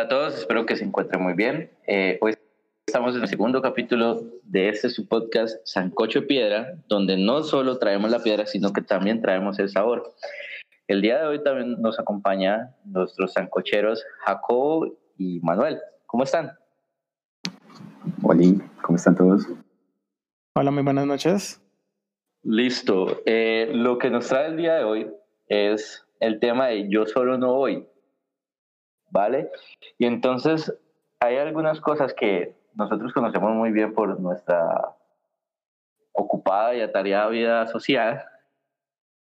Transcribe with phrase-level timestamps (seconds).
[0.00, 1.70] Hola a todos, espero que se encuentren muy bien.
[1.86, 2.34] Eh, hoy
[2.86, 8.10] estamos en el segundo capítulo de este su podcast Sancocho Piedra, donde no solo traemos
[8.10, 10.14] la piedra, sino que también traemos el sabor.
[10.88, 15.78] El día de hoy también nos acompaña nuestros sancocheros Jacobo y Manuel.
[16.06, 16.52] ¿Cómo están?
[18.22, 19.46] Hola, ¿cómo están todos?
[20.54, 21.60] Hola, muy buenas noches.
[22.42, 23.20] Listo.
[23.26, 25.10] Eh, lo que nos trae el día de hoy
[25.48, 27.86] es el tema de yo solo no voy.
[29.10, 29.50] ¿Vale?
[29.98, 30.72] Y entonces
[31.20, 34.96] hay algunas cosas que nosotros conocemos muy bien por nuestra
[36.12, 38.24] ocupada y atareada vida social,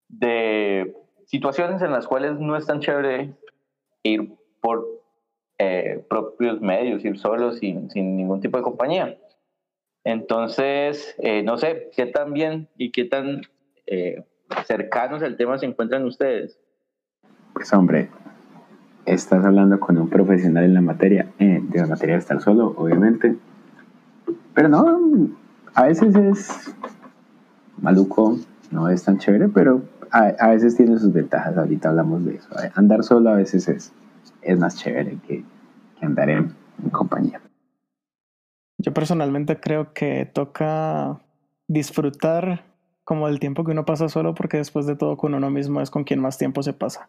[0.09, 0.95] de
[1.27, 3.35] situaciones en las cuales no es tan chévere
[4.03, 4.87] ir por
[5.59, 9.19] eh, propios medios, ir solo sin, sin, ningún tipo de compañía.
[10.05, 13.43] Entonces, eh, no sé qué tan bien y qué tan
[13.87, 14.25] eh,
[14.65, 16.59] cercanos al tema se encuentran ustedes.
[17.53, 18.09] Pues hombre,
[19.13, 22.75] estás hablando con un profesional en la materia, eh, de la materia de estar solo,
[22.77, 23.37] obviamente.
[24.55, 25.29] Pero no,
[25.75, 26.75] a veces es
[27.81, 28.39] maluco,
[28.71, 31.57] no es tan chévere, pero a, veces tiene sus ventajas.
[31.57, 32.49] Ahorita hablamos de eso.
[32.75, 33.93] Andar solo a veces es,
[34.43, 35.45] es más chévere que,
[35.99, 37.41] que andar en, en compañía.
[38.79, 41.21] Yo personalmente creo que toca
[41.67, 42.65] disfrutar
[43.05, 45.91] como el tiempo que uno pasa solo, porque después de todo con uno mismo es
[45.91, 47.09] con quien más tiempo se pasa.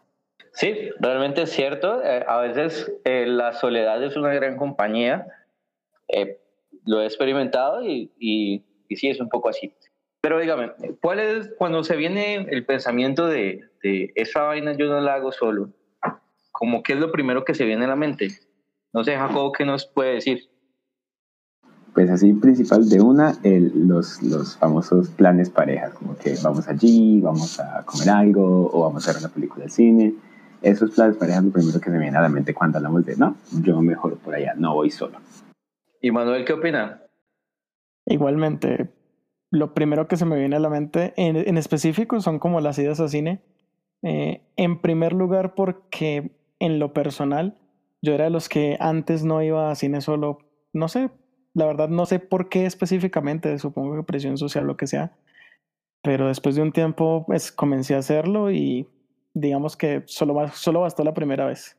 [0.52, 2.02] Sí, realmente es cierto.
[2.02, 5.26] Eh, a veces eh, la soledad es una gran compañía.
[6.08, 6.38] Eh,
[6.86, 8.64] lo he experimentado y, y,
[8.96, 9.72] sí es un poco así.
[10.22, 15.00] Pero dígame, ¿cuál es cuando se viene el pensamiento de, de esa vaina yo no
[15.00, 15.70] la hago solo?
[16.52, 18.28] Como qué es lo primero que se viene a la mente?
[18.92, 20.50] No sé, Jacobo, ¿qué nos puede decir?
[21.94, 27.58] Pues así principal de una, los, los famosos planes pareja, como que vamos allí, vamos
[27.60, 30.14] a comer algo o vamos a ver una película de cine
[30.62, 33.36] esos planes parejas lo primero que me viene a la mente cuando hablamos de, no,
[33.62, 35.18] yo mejor por allá, no voy solo.
[36.00, 37.02] ¿Y Manuel qué opina?
[38.06, 38.90] Igualmente,
[39.50, 42.78] lo primero que se me viene a la mente en, en específico son como las
[42.78, 43.42] idas a cine.
[44.02, 47.58] Eh, en primer lugar porque en lo personal
[48.00, 50.38] yo era de los que antes no iba a cine solo,
[50.72, 51.10] no sé,
[51.52, 55.12] la verdad no sé por qué específicamente, supongo que presión social, lo que sea,
[56.02, 58.88] pero después de un tiempo pues comencé a hacerlo y
[59.34, 61.76] digamos que solo, solo bastó la primera vez.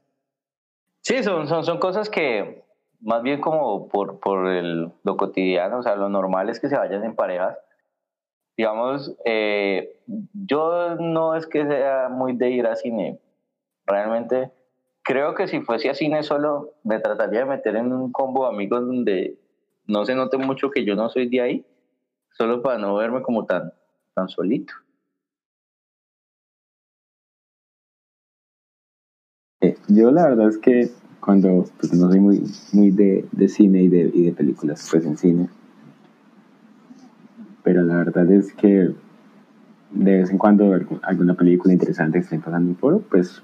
[1.02, 2.64] Sí, son, son, son cosas que
[3.02, 6.78] más bien como por, por el, lo cotidiano, o sea, lo normal es que se
[6.78, 7.58] vayan en parejas.
[8.56, 10.00] Digamos, eh,
[10.34, 13.20] yo no es que sea muy de ir a cine.
[13.86, 14.52] Realmente
[15.04, 18.54] creo que si fuese a cine solo me trataría de meter en un combo de
[18.54, 19.40] amigos donde
[19.88, 21.66] no se note mucho que yo no soy de ahí,
[22.32, 23.74] solo para no verme como tan,
[24.14, 24.74] tan solito.
[29.94, 32.44] Yo la verdad es que cuando pues, no soy muy,
[32.74, 35.50] muy de, de cine y de, y de, películas, pues en cine.
[37.64, 38.94] Pero la verdad es que
[39.92, 43.44] de vez en cuando alguna película interesante que esté pasando por pues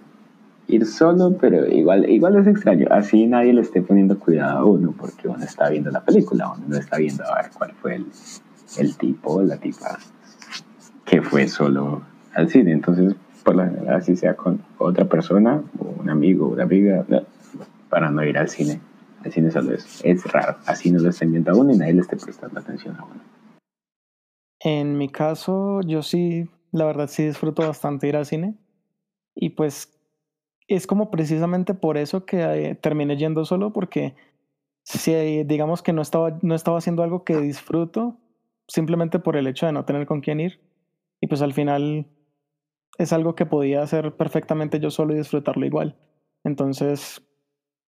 [0.68, 2.88] ir solo, pero igual, igual es extraño.
[2.90, 6.66] Así nadie le esté poniendo cuidado a uno porque uno está viendo la película, uno
[6.68, 8.06] no está viendo a ver cuál fue el,
[8.80, 9.98] el tipo o la tipa
[11.06, 12.02] que fue solo
[12.34, 12.74] al cine.
[12.74, 13.16] Entonces,
[13.48, 17.06] por la general, así sea con otra persona, o un amigo, una amiga,
[17.90, 18.82] para no ir al cine.
[19.24, 20.58] El cine solo es, es raro.
[20.66, 23.22] Así no lo están viendo a uno y nadie le esté prestando atención a uno.
[24.60, 28.58] En mi caso, yo sí, la verdad sí disfruto bastante ir al cine.
[29.34, 29.98] Y pues
[30.68, 34.14] es como precisamente por eso que eh, terminé yendo solo, porque
[34.84, 35.14] si
[35.46, 38.18] digamos que no estaba, no estaba haciendo algo que disfruto,
[38.68, 40.60] simplemente por el hecho de no tener con quién ir.
[41.22, 42.08] Y pues al final
[42.98, 45.96] es algo que podía hacer perfectamente yo solo y disfrutarlo igual.
[46.44, 47.22] Entonces,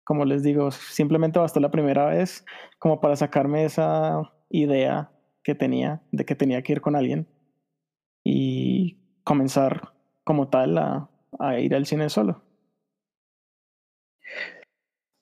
[0.05, 2.45] como les digo, simplemente bastó la primera vez
[2.79, 5.11] como para sacarme esa idea
[5.43, 7.27] que tenía de que tenía que ir con alguien
[8.25, 9.93] y comenzar
[10.25, 11.09] como tal a,
[11.59, 12.43] ir al cine solo.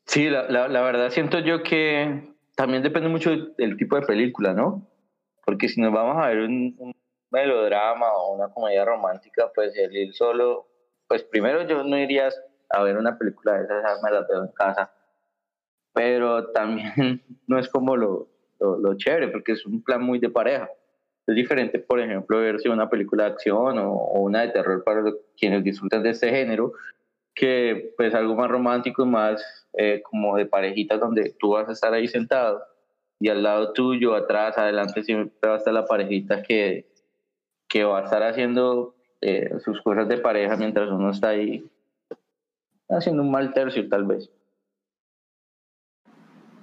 [0.07, 4.87] Sí, la, la, verdad siento yo que también depende mucho del tipo de película, ¿no?
[5.47, 6.95] Porque si nos vamos a ver un
[7.31, 10.67] melodrama o una comedia romántica, pues el ir solo,
[11.09, 12.29] pues primero yo no iría
[12.69, 14.93] a ver una película de esas, me las veo en casa,
[15.93, 18.29] pero también no es como lo,
[18.59, 20.69] lo, lo, chévere, porque es un plan muy de pareja.
[21.27, 25.03] Es diferente, por ejemplo, verse una película de acción o, o una de terror para
[25.37, 26.73] quienes disfrutan de este género,
[27.35, 31.73] que pues algo más romántico y más eh, como de parejitas donde tú vas a
[31.73, 32.65] estar ahí sentado
[33.21, 36.87] y al lado tuyo, atrás, adelante siempre va a estar la parejita que
[37.71, 41.65] que va a estar haciendo eh, sus cosas de pareja mientras uno está ahí
[42.91, 44.29] haciendo un mal tercio tal vez.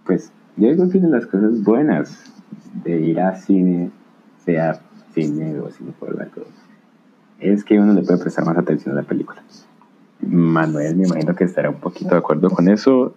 [0.05, 2.33] pues yo digo que las cosas buenas
[2.83, 3.91] de ir a cine,
[4.43, 4.79] sea
[5.13, 6.43] cine o cine por algo,
[7.39, 9.43] es que uno le puede prestar más atención a la película.
[10.21, 13.13] Manuel me imagino que estará un poquito de acuerdo con eso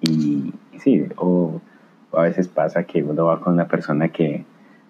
[0.00, 1.60] y, sí, o,
[2.12, 4.44] a veces pasa que uno va con una persona que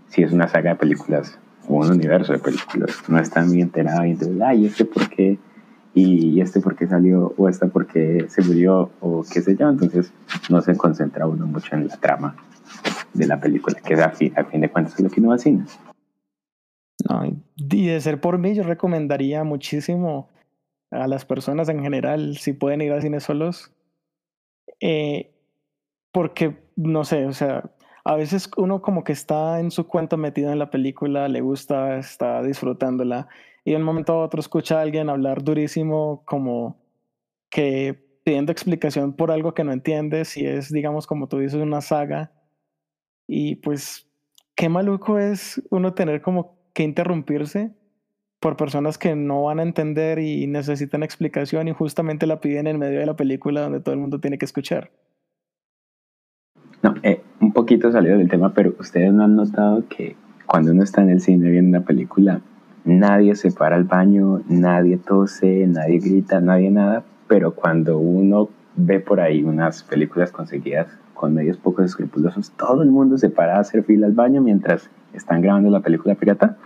[0.08, 4.12] si es una saga de películas un universo de películas, no está muy enterada y
[4.12, 5.38] entonces, ay, este por qué,
[5.94, 9.68] y este por qué salió, o esta por qué se murió, o qué sé yo,
[9.68, 10.12] entonces
[10.50, 12.36] no se concentra uno mucho en la trama
[13.14, 15.36] de la película, que a fin, a fin de cuentas es lo que no va
[15.36, 15.64] a cine.
[17.08, 17.24] No,
[17.56, 20.28] y de ser por mí, yo recomendaría muchísimo
[20.90, 23.72] a las personas en general, si pueden ir al cine solos,
[24.80, 25.32] eh,
[26.12, 27.70] porque, no sé, o sea,
[28.06, 31.98] a veces uno como que está en su cuento metido en la película, le gusta,
[31.98, 33.26] está disfrutándola,
[33.64, 36.80] y de un momento a otro escucha a alguien hablar durísimo como
[37.50, 41.80] que pidiendo explicación por algo que no entiende, si es, digamos, como tú dices, una
[41.80, 42.30] saga,
[43.26, 44.08] y pues,
[44.54, 47.74] qué maluco es uno tener como que interrumpirse
[48.38, 52.78] por personas que no van a entender y necesitan explicación y justamente la piden en
[52.78, 54.92] medio de la película donde todo el mundo tiene que escuchar.
[56.82, 57.20] No, eh,
[57.56, 60.14] poquito salido del tema, pero ustedes no han notado que
[60.44, 62.42] cuando uno está en el cine viendo una película,
[62.84, 69.00] nadie se para al baño, nadie tose, nadie grita, nadie nada, pero cuando uno ve
[69.00, 73.60] por ahí unas películas conseguidas con medios poco escrupulosos, todo el mundo se para a
[73.60, 76.58] hacer fila al baño mientras están grabando la película pirata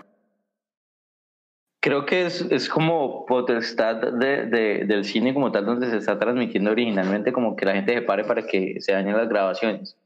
[1.83, 6.19] Creo que es, es como potestad de, de, del cine como tal, donde se está
[6.19, 9.97] transmitiendo originalmente, como que la gente se pare para que se dañen las grabaciones.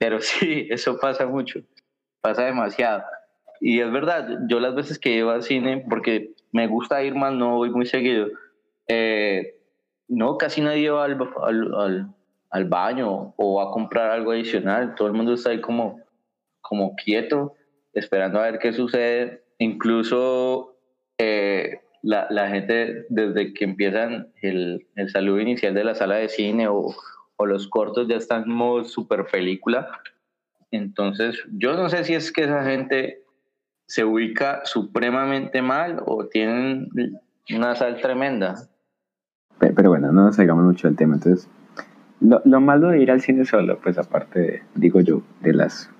[0.00, 1.60] Pero sí, eso pasa mucho,
[2.20, 3.04] pasa demasiado.
[3.60, 7.34] Y es verdad, yo las veces que iba al cine, porque me gusta ir más,
[7.34, 8.26] no voy muy seguido,
[8.88, 9.54] eh,
[10.08, 12.14] no, casi nadie va al, al,
[12.50, 16.00] al, baño o a comprar algo adicional, todo el mundo está ahí como,
[16.62, 17.54] como quieto,
[17.92, 19.44] esperando a ver qué sucede.
[19.58, 20.78] Incluso
[21.18, 26.30] eh, la, la, gente desde que empiezan el, el, saludo inicial de la sala de
[26.30, 26.94] cine o,
[27.40, 29.88] o los cortos ya están en modo super película.
[30.70, 33.22] Entonces, yo no sé si es que esa gente
[33.86, 36.88] se ubica supremamente mal o tienen
[37.54, 38.54] una sal tremenda.
[39.58, 41.14] Pero bueno, no nos salgamos mucho del tema.
[41.14, 41.48] Entonces,
[42.20, 45.90] lo, lo, malo de ir al cine solo, pues aparte, digo yo, de las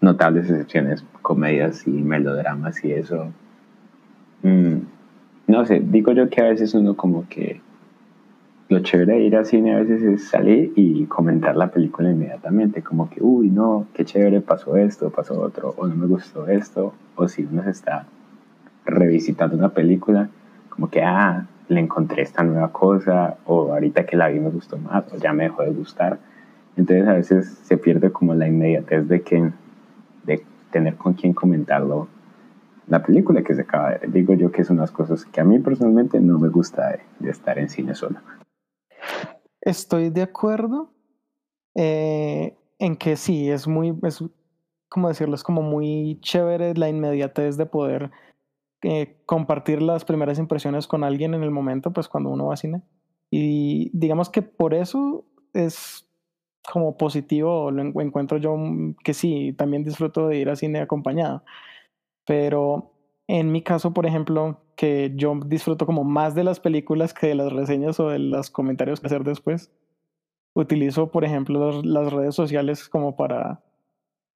[0.00, 3.32] notables excepciones, comedias y melodramas y eso,
[4.42, 4.82] Mm,
[5.48, 7.60] no sé, digo yo que a veces uno como que
[8.68, 12.82] lo chévere de ir al cine a veces es salir y comentar la película inmediatamente,
[12.82, 16.92] como que, uy, no, qué chévere, pasó esto, pasó otro, o no me gustó esto,
[17.16, 18.06] o si uno se está
[18.84, 20.28] revisitando una película,
[20.68, 24.76] como que, ah, le encontré esta nueva cosa, o ahorita que la vi me gustó
[24.78, 26.18] más, o ya me dejó de gustar.
[26.76, 29.50] Entonces a veces se pierde como la inmediatez de que,
[30.24, 32.08] de tener con quién comentarlo
[32.86, 35.58] la película que se acaba de Digo yo que es unas cosas que a mí
[35.58, 38.18] personalmente no me gusta de, estar en cine solo.
[39.68, 40.94] Estoy de acuerdo
[41.74, 44.24] eh, en que sí, es muy, es,
[44.88, 48.10] como decirlo, es como muy chévere la inmediatez de poder
[48.80, 52.56] eh, compartir las primeras impresiones con alguien en el momento, pues cuando uno va a
[52.56, 52.80] cine.
[53.30, 56.08] Y digamos que por eso es
[56.72, 58.56] como positivo, lo encuentro yo
[59.04, 61.44] que sí, también disfruto de ir a cine acompañado.
[62.24, 62.94] Pero
[63.28, 67.34] en mi caso, por ejemplo, que yo disfruto como más de las películas que de
[67.34, 69.70] las reseñas o de los comentarios que hacer después,
[70.54, 73.60] utilizo, por ejemplo, las redes sociales como para,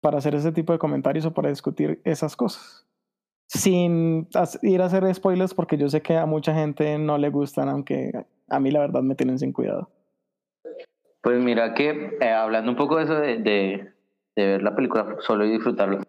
[0.03, 2.87] para hacer ese tipo de comentarios o para discutir esas cosas.
[3.49, 4.29] Sin
[4.63, 8.13] ir a hacer spoilers porque yo sé que a mucha gente no le gustan, aunque
[8.49, 9.91] a mí la verdad me tienen sin cuidado.
[11.23, 13.93] Pues mira que eh, hablando un poco de eso de, de,
[14.37, 16.03] de ver la película solo y disfrutarlo,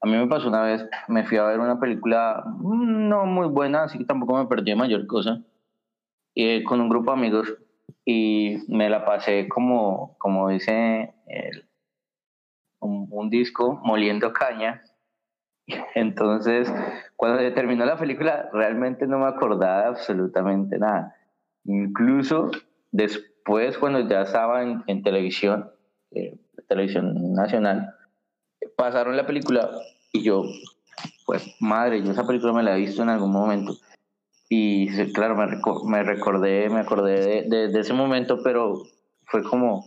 [0.00, 3.48] a mí me pasó una vez, me fui a ver una película mm, no muy
[3.48, 5.42] buena, así que tampoco me perdí mayor cosa,
[6.34, 7.54] y, con un grupo de amigos
[8.04, 11.68] y me la pasé como, como dice el,
[12.80, 14.82] un, un, disco, moliendo caña.
[15.94, 16.72] Entonces,
[17.16, 21.14] cuando se terminó la película, realmente no me acordaba absolutamente nada.
[21.64, 22.50] Incluso
[22.90, 25.70] después, cuando ya estaba en, en televisión,
[26.12, 26.38] eh,
[26.68, 27.94] televisión nacional,
[28.80, 29.70] pasaron la película
[30.10, 30.42] y yo,
[31.26, 33.76] pues madre, yo esa película me la he visto en algún momento.
[34.48, 35.46] Y claro, me,
[35.84, 38.82] me recordé, me acordé de, ese momento, pero
[39.26, 39.84] fue como, o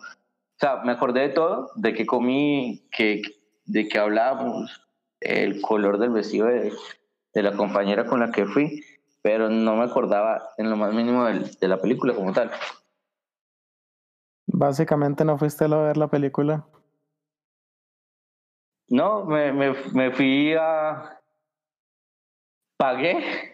[0.60, 3.24] sea, me acordé de todo, de que comí, que,
[3.66, 4.80] de que hablábamos,
[5.20, 6.72] el color del vestido de,
[7.34, 8.84] de la compañera con la que fui,
[9.24, 12.52] pero no me acordaba en lo más mínimo de, de la película como tal.
[14.46, 16.68] Básicamente no fuiste a ver la película.
[18.90, 21.20] No, me, me, me fui a...
[22.78, 23.54] Pagué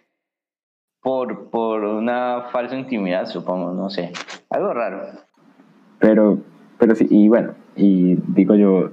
[1.02, 4.12] por, por una falsa intimidad, supongo, no sé.
[4.50, 5.02] Algo raro.
[6.00, 6.40] Pero,
[6.78, 8.92] pero sí, y bueno, y digo yo,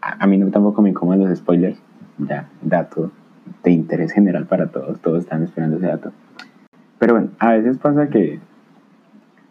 [0.00, 1.78] a, mí no tampoco me incomodan los spoilers,
[2.18, 3.10] ya, dato
[3.62, 6.12] de interés general para todos, todos están esperando ese dato.
[6.98, 8.40] Pero bueno, a veces pasa que,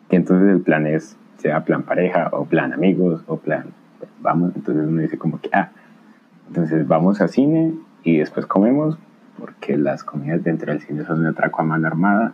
[0.09, 3.73] que entonces el plan es, sea plan pareja o plan amigos o plan,
[4.21, 5.71] vamos, entonces uno dice como que, ah,
[6.47, 7.73] entonces vamos a cine
[8.03, 8.97] y después comemos
[9.37, 12.33] porque las comidas dentro del cine son un atraco a mano armada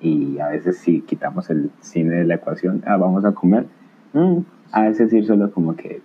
[0.00, 3.66] y a veces si quitamos el cine de la ecuación, ah, vamos a comer,
[4.12, 4.38] mm,
[4.72, 6.00] a veces ir solo como que,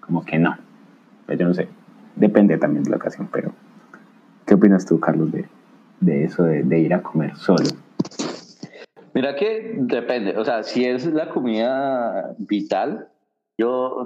[0.00, 0.56] como que no,
[1.26, 1.68] pues yo no sé,
[2.16, 3.52] depende también de la ocasión, pero
[4.46, 5.46] ¿qué opinas tú, Carlos, de,
[6.00, 7.68] de eso de, de ir a comer solo?
[9.14, 13.08] Mira que depende, o sea, si es la comida vital,
[13.58, 14.00] yo,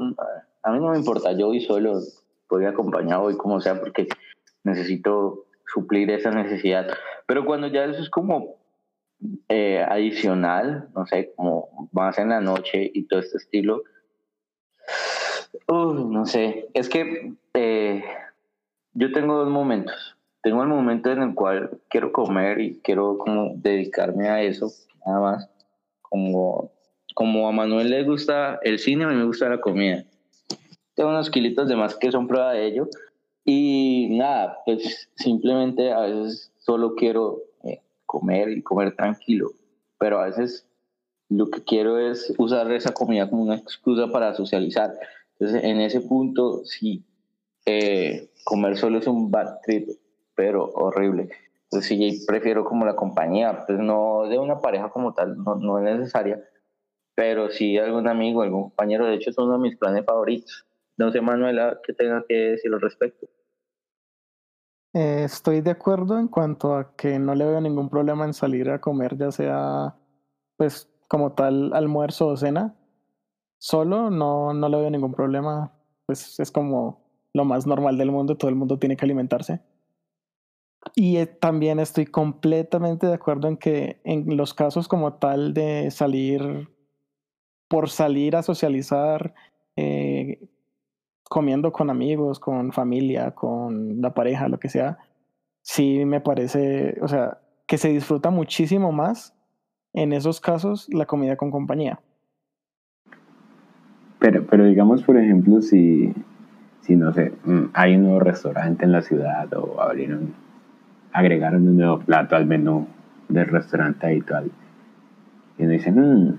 [0.62, 2.00] a mí no me importa, yo voy solo,
[2.48, 4.08] voy acompañado, y como sea, porque
[4.64, 6.88] necesito suplir esa necesidad.
[7.26, 8.56] Pero cuando ya eso es como
[9.48, 13.82] eh, adicional, no sé, como más en la noche y todo este estilo,
[15.68, 18.04] no sé, es que eh,
[18.92, 20.16] yo tengo dos momentos.
[20.42, 24.70] Tengo el momento en el cual quiero comer y quiero como dedicarme a eso,
[25.04, 25.50] nada más.
[26.02, 26.70] Como,
[27.16, 30.04] como a Manuel le gusta el cine, a mí me gusta la comida.
[30.94, 32.90] Tengo unos kilitos de más que son prueba de ello,
[33.42, 39.52] y nada, pues simplemente a veces solo quiero eh, comer y comer tranquilo,
[39.98, 40.68] pero a veces
[41.30, 44.92] lo que quiero es usar esa comida como una excusa para socializar.
[45.38, 47.02] Entonces, en ese punto, sí,
[47.64, 49.88] eh, comer solo es un bad trip,
[50.34, 51.30] pero horrible.
[51.70, 55.78] Entonces, sí, prefiero como la compañía, pues no de una pareja como tal, no, no
[55.78, 56.42] es necesaria,
[57.16, 59.06] pero sí algún amigo, algún compañero.
[59.06, 60.66] De hecho, es uno de mis planes favoritos.
[60.98, 63.26] No sé, Manuela, qué tenga que decir al respecto.
[64.94, 68.70] Eh, estoy de acuerdo en cuanto a que no le veo ningún problema en salir
[68.70, 69.96] a comer, ya sea
[70.56, 72.76] pues como tal almuerzo o cena.
[73.58, 75.72] Solo no, no le veo ningún problema,
[76.06, 79.60] pues es como lo más normal del mundo, todo el mundo tiene que alimentarse.
[80.94, 85.90] Y eh, también estoy completamente de acuerdo en que en los casos como tal de
[85.90, 86.68] salir
[87.68, 89.34] por salir a socializar,
[89.76, 90.40] eh,
[91.24, 94.98] comiendo con amigos, con familia, con la pareja, lo que sea,
[95.62, 99.34] sí me parece, o sea, que se disfruta muchísimo más
[99.92, 102.00] en esos casos la comida con compañía.
[104.18, 106.14] Pero, pero digamos, por ejemplo, si,
[106.80, 110.34] si no sé, mm, hay un nuevo restaurante en la ciudad o abrieron,
[111.12, 112.86] agregaron un nuevo plato al menú
[113.28, 114.50] del restaurante habitual
[115.58, 116.38] y uno dice, mm,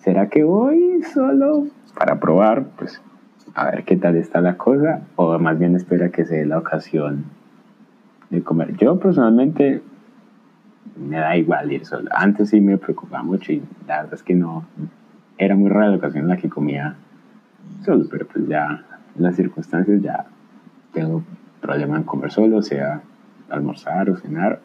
[0.00, 1.66] ¿será que voy solo
[1.96, 2.64] para probar?
[2.78, 3.00] Pues
[3.54, 6.58] a ver qué tal está la cosa, o más bien espera que se dé la
[6.58, 7.24] ocasión
[8.30, 8.76] de comer.
[8.76, 9.82] Yo personalmente
[10.96, 12.08] me da igual ir solo.
[12.12, 14.64] Antes sí me preocupaba mucho y la verdad es que no,
[15.38, 16.94] era muy rara la ocasión en la que comía
[17.84, 18.84] solo, pero pues ya
[19.16, 20.26] las circunstancias ya
[20.92, 21.22] tengo
[21.60, 23.02] problema en comer solo, sea
[23.48, 24.60] almorzar o cenar,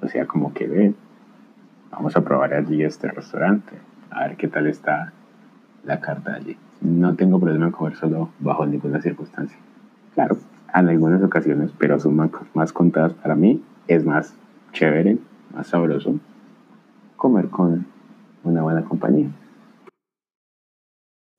[0.00, 0.94] o sea como que ve,
[1.90, 3.72] vamos a probar allí este restaurante,
[4.14, 5.12] a ver qué tal está
[5.84, 9.58] la carta allí no tengo problema en comer solo bajo ninguna circunstancia.
[10.14, 10.36] Claro,
[10.74, 14.36] en algunas ocasiones, pero son más, contadas para mí, es más
[14.72, 15.18] chévere,
[15.54, 16.18] más sabroso
[17.16, 17.86] comer con
[18.42, 19.30] una buena compañía.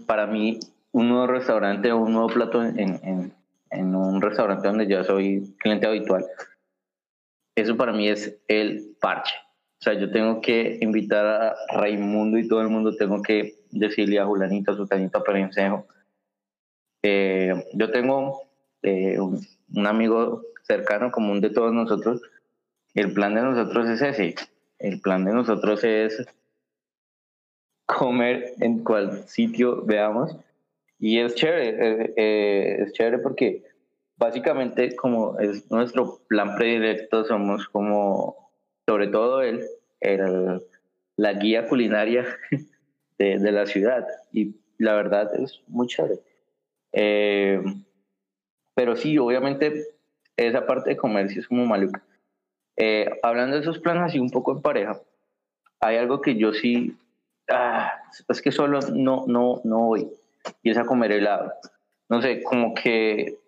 [0.07, 0.59] Para mí,
[0.91, 3.31] un nuevo restaurante o un nuevo plato en,
[3.69, 6.25] en un restaurante donde yo soy cliente habitual,
[7.55, 9.35] eso para mí es el parche.
[9.79, 14.19] O sea, yo tengo que invitar a Raimundo y todo el mundo, tengo que decirle
[14.19, 15.85] a Julanito, a Sutanito, a Perencejo.
[17.03, 18.41] Eh, yo tengo
[18.81, 22.21] eh, un, un, amigo cercano, común de todos nosotros.
[22.93, 24.35] El plan de nosotros es ese.
[24.79, 26.25] El plan de nosotros es
[27.85, 30.35] comer en cual sitio veamos.
[30.99, 33.63] Y es chévere, eh, es chévere porque
[34.17, 38.44] básicamente como es nuestro plan predilecto, somos como,
[38.87, 39.65] sobre todo él,
[40.01, 40.61] el,
[41.17, 42.25] la guía culinaria
[43.17, 46.19] de, de, la ciudad y la verdad es muy chévere.
[46.91, 47.61] Eh,
[48.73, 49.85] pero sí, obviamente
[50.37, 52.03] esa parte de comercio es como maluca.
[52.77, 54.99] Eh, hablando de esos planes así un poco en pareja,
[55.79, 56.97] hay algo que yo sí,
[57.49, 57.93] ah,
[58.27, 60.09] es que solo no, no, no voy
[60.61, 61.53] y es a comer helado.
[62.09, 63.39] No sé, como que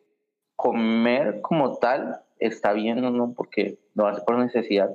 [0.56, 4.90] comer como tal está bien, no, no porque lo hace por necesidad,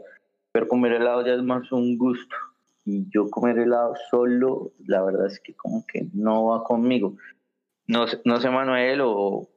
[0.53, 2.37] pero comer helado ya es más un gusto
[2.85, 7.17] y yo comer helado solo, la verdad es que como que no va conmigo.
[7.87, 9.49] No, no sé Manuel o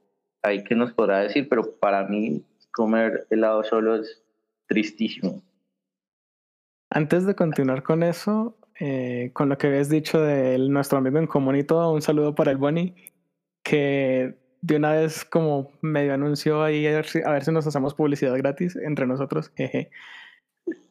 [0.41, 4.23] hay que nos podrá decir, pero para mí comer helado solo es
[4.67, 5.41] tristísimo.
[6.89, 11.27] Antes de continuar con eso, eh, con lo que habías dicho de nuestro amigo en
[11.27, 12.93] común y todo, un saludo para el Bonnie,
[13.63, 17.93] que de una vez como medio anunció ahí a ver a ver si nos hacemos
[17.93, 19.51] publicidad gratis entre nosotros.
[19.55, 19.89] Jeje.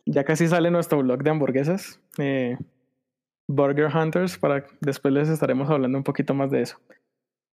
[0.07, 2.59] Ya casi sale nuestro blog de hamburguesas, eh,
[3.49, 6.79] Burger Hunters, para después les estaremos hablando un poquito más de eso.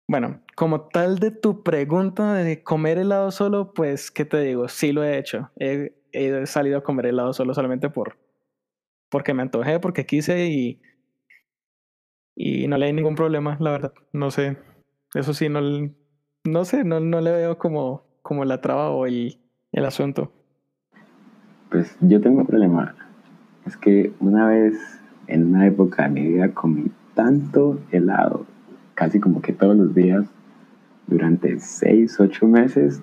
[0.07, 4.67] Bueno, como tal de tu pregunta de comer helado solo, pues, ¿qué te digo?
[4.67, 5.49] Sí lo he hecho.
[5.57, 8.17] He, he salido a comer helado solo solamente por
[9.09, 10.81] porque me antojé, porque quise y,
[12.35, 13.93] y no le hay ningún problema, la verdad.
[14.11, 14.57] No sé.
[15.13, 15.61] Eso sí, no,
[16.43, 19.39] no sé, no, no le veo como, como la traba o el,
[19.71, 20.33] el asunto.
[21.69, 22.95] Pues yo tengo un problema.
[23.65, 24.75] Es que una vez,
[25.27, 28.45] en una época de mi vida, comí tanto helado,
[28.93, 30.25] casi como que todos los días,
[31.07, 33.01] durante seis, ocho meses,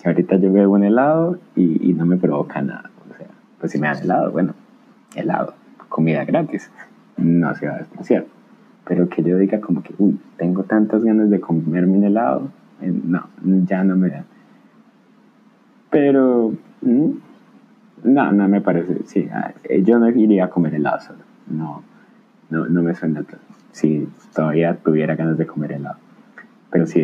[0.00, 2.90] que ahorita yo veo un helado y, no me provoca nada.
[3.10, 3.28] O sea,
[3.60, 4.54] pues si me dan helado, bueno,
[5.14, 5.54] helado,
[5.88, 6.70] comida gratis,
[7.16, 8.26] no se va a despreciar.
[8.86, 12.50] Pero que yo diga como que, uy, tengo tantas ganas de comerme un helado,
[12.80, 13.28] eh, no,
[13.66, 14.24] ya no me da.
[15.90, 17.10] Pero, mm,
[18.04, 21.82] no, no me parece, sí, ah, eh, yo no iría a comer helado solo, no,
[22.50, 23.24] no, no me suena
[23.72, 25.96] si todavía tuviera ganas de comer helado.
[26.70, 27.02] Pero sí,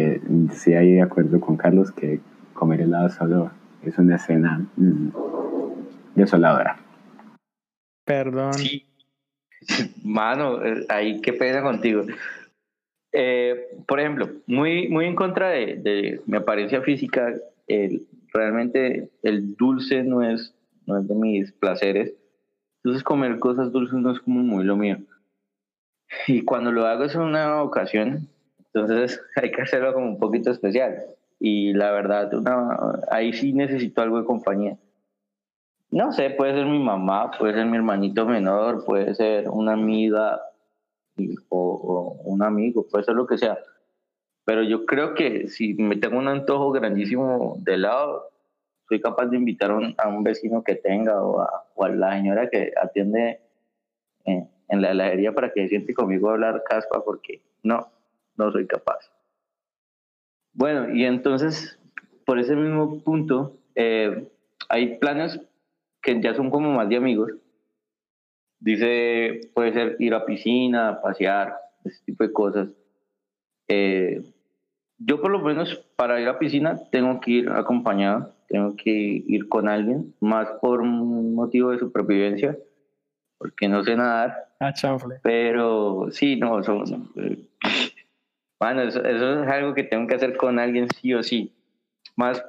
[0.52, 2.20] sí hay de acuerdo con Carlos que
[2.54, 3.50] comer helado solo
[3.82, 5.08] es una escena mm,
[6.14, 6.78] desoladora.
[8.04, 8.54] Perdón.
[8.54, 8.86] Sí.
[10.04, 12.04] Mano, eh, ahí qué pena contigo.
[13.12, 17.34] Eh, por ejemplo, muy, muy en contra de, de mi apariencia física,
[17.66, 20.54] el, realmente el dulce no es,
[20.86, 22.14] no es de mis placeres.
[22.76, 24.98] Entonces comer cosas dulces no es como muy lo mío.
[26.26, 30.96] Y cuando lo hago es una ocasión, entonces hay que hacerlo como un poquito especial.
[31.38, 34.76] Y la verdad, una, ahí sí necesito algo de compañía.
[35.90, 40.40] No sé, puede ser mi mamá, puede ser mi hermanito menor, puede ser una amiga
[41.48, 43.58] o, un amigo, puede ser lo que sea.
[44.44, 48.30] Pero yo creo que si me tengo un antojo grandísimo de helado,
[48.90, 52.50] soy capaz de invitar a un vecino que tenga o a, o a la señora
[52.50, 53.40] que atiende
[54.24, 57.86] en, en, la heladería para que se siente conmigo a hablar caspa, porque no,
[58.36, 58.98] no soy capaz.
[60.52, 61.78] Bueno, y entonces,
[62.26, 64.28] por ese mismo punto, eh,
[64.68, 65.40] hay planes
[66.02, 67.30] que ya son como más de amigos.
[68.58, 72.68] Dice, puede ser ir a piscina, pasear, ese tipo de cosas.
[73.68, 74.20] Eh,
[74.98, 79.48] yo por lo menos para ir a piscina tengo que ir acompañado, tengo que ir
[79.48, 82.58] con alguien, más por un motivo de supervivencia,
[83.38, 84.48] porque no sé nadar.
[84.58, 84.74] Ah,
[85.22, 87.12] Pero sí, no, son,
[88.58, 91.54] bueno, eso, eso, es algo que tengo que hacer con alguien sí o sí.
[92.16, 92.44] Más,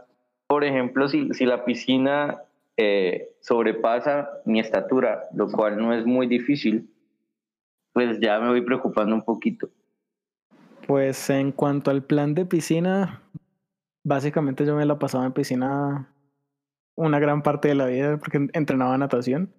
[0.48, 2.42] por ejemplo, si, si la piscina
[2.78, 6.90] eh, sobrepasa mi estatura, lo cual no es muy difícil,
[7.94, 9.70] pues ya me voy preocupando un poquito.
[10.88, 13.22] Pues en cuanto al plan de piscina,
[14.04, 16.14] básicamente yo me la pasaba en piscina
[16.96, 19.54] una gran parte de la vida porque entrenaba natación.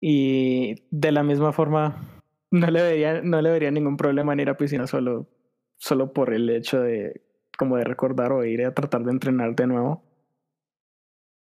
[0.00, 4.50] Y de la misma forma, no le vería, no le vería ningún problema en ir
[4.50, 5.28] a piscina solo,
[5.76, 7.22] solo por el hecho de
[7.56, 10.14] como de recordar o ir a tratar de entrenar de nuevo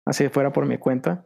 [0.05, 1.25] así fuera por mi cuenta,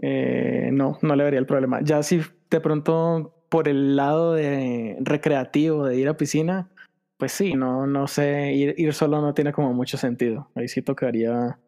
[0.00, 1.80] eh, no, no le vería el problema.
[1.82, 6.70] Ya si de pronto por el lado de recreativo, de ir a piscina,
[7.18, 10.48] pues sí, no, no sé, ir, ir solo no tiene como mucho sentido.
[10.54, 11.58] Ahí sí tocaría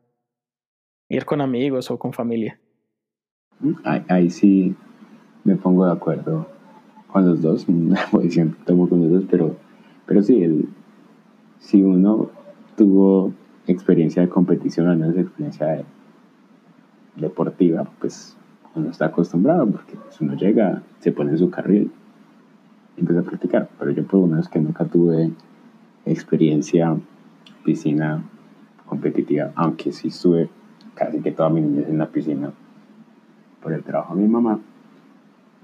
[1.08, 2.58] ir con amigos o con familia.
[3.60, 3.74] Mm,
[4.08, 4.76] ahí, sí
[5.44, 6.46] me pongo de acuerdo
[7.08, 7.66] con los dos,
[8.66, 9.56] tomo con los dos, pero,
[10.06, 10.68] pero sí, el,
[11.58, 12.30] si uno
[12.76, 13.32] tuvo
[13.66, 15.84] experiencia de competición, al menos experiencia
[17.16, 18.36] deportiva, pues
[18.74, 21.90] uno está acostumbrado porque si uno llega, se pone en su carril
[22.98, 23.68] y empieza a practicar.
[23.78, 25.30] Pero yo por lo menos que nunca tuve
[26.04, 26.96] experiencia
[27.64, 28.22] piscina
[28.86, 30.48] competitiva, aunque sí estuve
[30.94, 32.52] casi que toda mi niñez en la piscina
[33.62, 34.60] por el trabajo de mi mamá.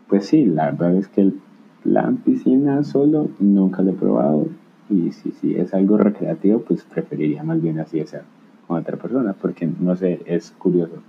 [0.09, 1.41] Pues sí, la verdad es que el
[1.83, 4.49] plan piscina solo nunca lo he probado
[4.91, 8.23] y si, si es algo recreativo, pues preferiría más bien así hacer
[8.67, 11.03] con otra persona, porque no sé, es curioso.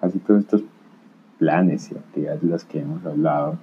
[0.00, 0.62] Casi todos estos
[1.38, 3.58] planes y actividades de las que hemos hablado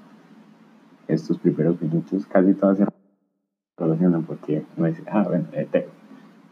[1.08, 2.86] estos primeros minutos, casi todas se
[3.78, 5.68] relacionan porque no dice, ah, bueno, eh,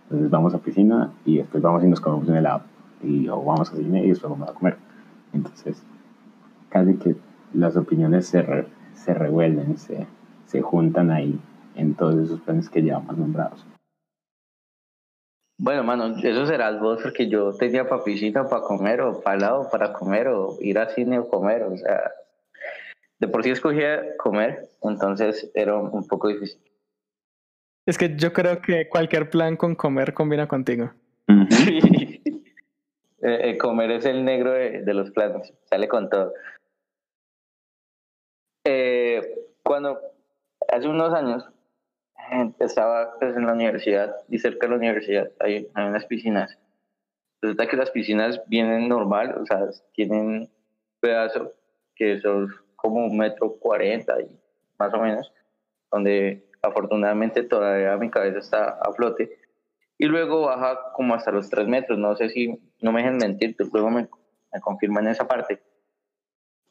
[0.03, 2.63] entonces vamos a piscina y después vamos y nos comemos un helado,
[3.01, 4.77] y, o vamos a cine y después vamos a comer.
[5.33, 5.81] Entonces,
[6.69, 7.15] casi que
[7.53, 8.45] las opiniones se,
[8.93, 10.07] se revuelven, se,
[10.45, 11.39] se juntan ahí
[11.75, 13.65] en todos esos planes que llevamos nombrados.
[15.59, 19.93] Bueno, mano, eso será vos porque yo tenía papicita para comer o para lado para
[19.93, 22.11] comer o ir al cine o comer, o sea,
[23.19, 26.61] de por sí escogía comer, entonces era un poco difícil.
[27.85, 30.91] Es que yo creo que cualquier plan con comer combina contigo.
[33.25, 36.33] Eh, eh, comer es el negro de, los planos, sale con todo.
[38.65, 39.21] Eh,
[39.63, 39.97] cuando
[40.67, 41.47] hace unos años
[42.59, 46.59] estaba pues, en la universidad y cerca de la universidad hay, hay unas piscinas.
[47.41, 50.49] Resulta que las piscinas vienen normal, o sea, tienen
[50.99, 51.53] pedazo
[51.95, 54.27] que son como un metro cuarenta y
[54.77, 55.31] más o menos,
[55.89, 59.39] donde afortunadamente todavía mi cabeza está a flote.
[59.97, 63.55] Y luego baja como hasta los tres metros, no sé si, no me dejen mentir,
[63.71, 64.09] luego me,
[64.51, 65.63] me confirman esa parte.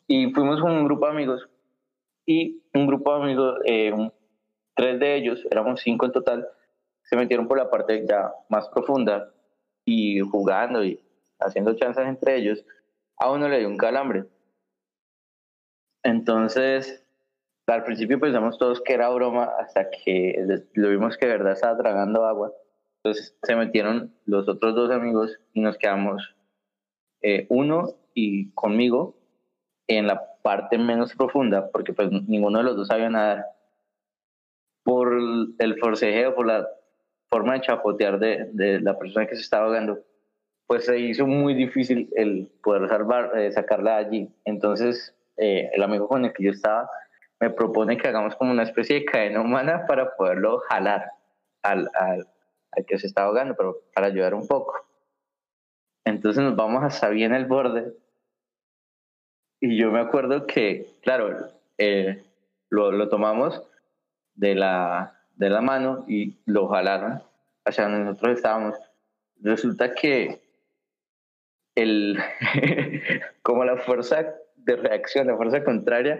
[0.06, 1.48] Y fuimos con un grupo de amigos
[2.26, 4.10] y un grupo de amigos, eh,
[4.74, 6.46] tres de ellos, éramos cinco en total,
[7.04, 9.32] se metieron por la parte ya más profunda
[9.86, 11.00] y jugando y
[11.40, 12.66] haciendo chanzas entre ellos,
[13.16, 14.26] a uno le dio un calambre.
[16.04, 17.04] Entonces,
[17.66, 21.78] al principio pensamos todos que era broma hasta que lo vimos que de verdad estaba
[21.78, 22.52] tragando agua.
[23.02, 26.34] Entonces se metieron los otros dos amigos y nos quedamos
[27.22, 29.16] eh, uno y conmigo
[29.88, 33.46] en la parte menos profunda porque pues ninguno de los dos sabía nadar.
[34.84, 35.12] Por
[35.58, 36.68] el forcejeo, por la
[37.30, 40.00] forma de chapotear de, de la persona que se estaba ahogando,
[40.66, 44.28] pues se hizo muy difícil el poder salvar, eh, sacarla allí.
[44.44, 46.90] Entonces eh, el amigo con el que yo estaba
[47.40, 51.10] me propone que hagamos como una especie de cadena humana para poderlo jalar
[51.62, 52.28] al, al,
[52.70, 54.86] al que se está ahogando, pero para ayudar un poco.
[56.04, 57.94] Entonces nos vamos hasta bien el borde.
[59.60, 62.24] Y yo me acuerdo que, claro, eh,
[62.68, 63.62] lo, lo, tomamos
[64.34, 67.22] de la, de la mano y lo jalaron
[67.64, 68.76] hacia donde nosotros estábamos.
[69.40, 70.42] Resulta que
[71.74, 72.18] el,
[73.42, 76.18] como la fuerza de reacción, la fuerza contraria,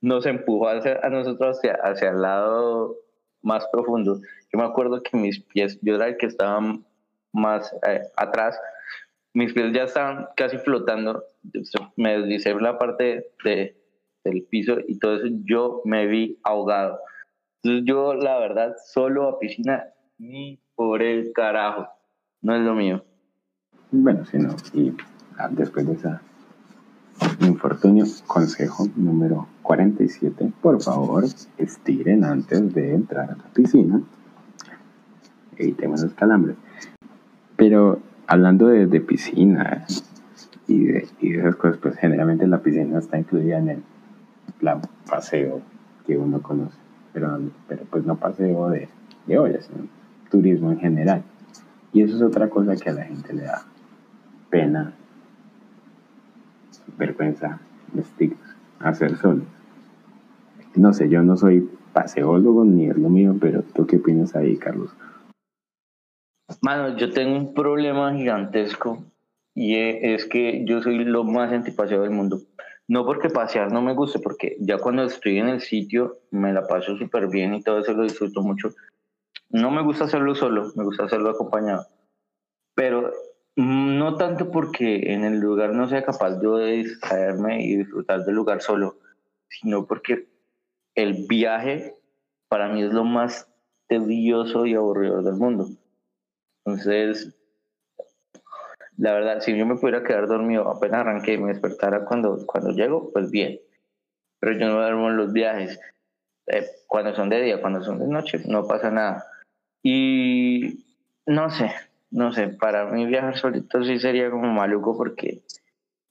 [0.00, 2.96] nos empujó hacia, a nosotros hacia, hacia el lado
[3.42, 4.20] más profundo.
[4.52, 6.60] Yo me acuerdo que mis pies, yo era el que estaba
[7.32, 8.58] más eh, atrás,
[9.34, 11.22] mis pies ya estaban casi flotando,
[11.96, 13.76] me deslicé en la parte de,
[14.24, 16.98] del piso y todo eso, yo me vi ahogado.
[17.62, 21.88] Entonces yo, la verdad, solo a piscina, ni por el carajo,
[22.40, 23.04] no es lo mío.
[23.90, 24.94] Bueno, si no, y
[25.38, 26.22] ah, después de esa
[27.40, 30.52] Infortunio, consejo número 47.
[30.60, 31.24] Por favor,
[31.58, 34.02] estiren antes de entrar a la piscina.
[35.56, 36.56] Evitemos los calambres.
[37.56, 39.86] Pero hablando de, de piscina
[40.68, 43.82] y de, esas cosas, pues generalmente la piscina está incluida en el
[44.58, 45.62] plan paseo
[46.06, 46.76] que uno conoce.
[47.12, 48.88] Pero, pero pues no paseo de,
[49.26, 49.88] de sino
[50.30, 51.22] turismo en general.
[51.92, 53.62] Y eso es otra cosa que a la gente le da
[54.50, 54.92] pena
[56.98, 57.60] vergüenza,
[57.98, 59.42] estigmas, hacer solo.
[60.74, 64.56] No sé, yo no soy paseólogo ni es lo mío, pero ¿tú qué opinas ahí,
[64.56, 64.90] Carlos?
[66.60, 69.04] Mano, yo tengo un problema gigantesco
[69.54, 72.40] y es que yo soy lo más antipaseo del mundo.
[72.88, 76.66] No porque pasear no me guste, porque ya cuando estoy en el sitio me la
[76.66, 78.68] paso súper bien y todo eso lo disfruto mucho.
[79.50, 81.86] No me gusta hacerlo solo, me gusta hacerlo acompañado.
[82.74, 83.10] Pero
[83.56, 88.34] no tanto porque en el lugar no sea capaz yo de distraerme y disfrutar del
[88.34, 88.98] lugar solo,
[89.48, 90.28] sino porque
[90.94, 91.94] el viaje
[92.48, 93.50] para mí es lo más
[93.88, 95.68] tedioso y aburrido del mundo.
[96.64, 97.34] Entonces,
[98.98, 102.70] la verdad, si yo me pudiera quedar dormido apenas arranqué y me despertara cuando, cuando
[102.70, 103.60] llego, pues bien.
[104.38, 105.78] Pero yo no duermo en los viajes.
[106.46, 109.24] Eh, cuando son de día, cuando son de noche, no pasa nada.
[109.82, 110.84] Y
[111.26, 111.70] no sé,
[112.10, 115.42] no sé, para mí viajar solito sí sería como maluco porque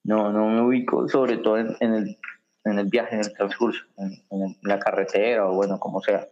[0.03, 2.17] no, no me ubico, sobre todo en, el,
[2.63, 6.27] en el viaje, en el transcurso, en, la carretera o bueno, como sea.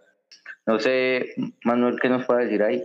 [0.65, 2.84] No sé, Manuel, ¿qué nos puede decir ahí?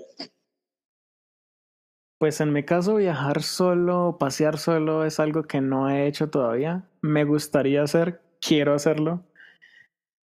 [2.18, 6.82] Pues en mi caso, viajar solo, pasear solo es algo que no he hecho todavía.
[7.00, 9.22] Me gustaría hacer, quiero hacerlo.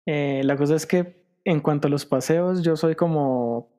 [0.08, 3.70] Eh, la cosa es que en cuanto a los paseos, yo soy como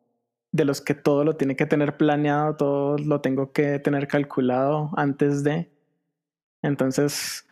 [0.53, 4.91] de los que todo lo tiene que tener planeado, todo lo tengo que tener calculado
[4.97, 5.71] antes de.
[6.63, 7.49] Entonces,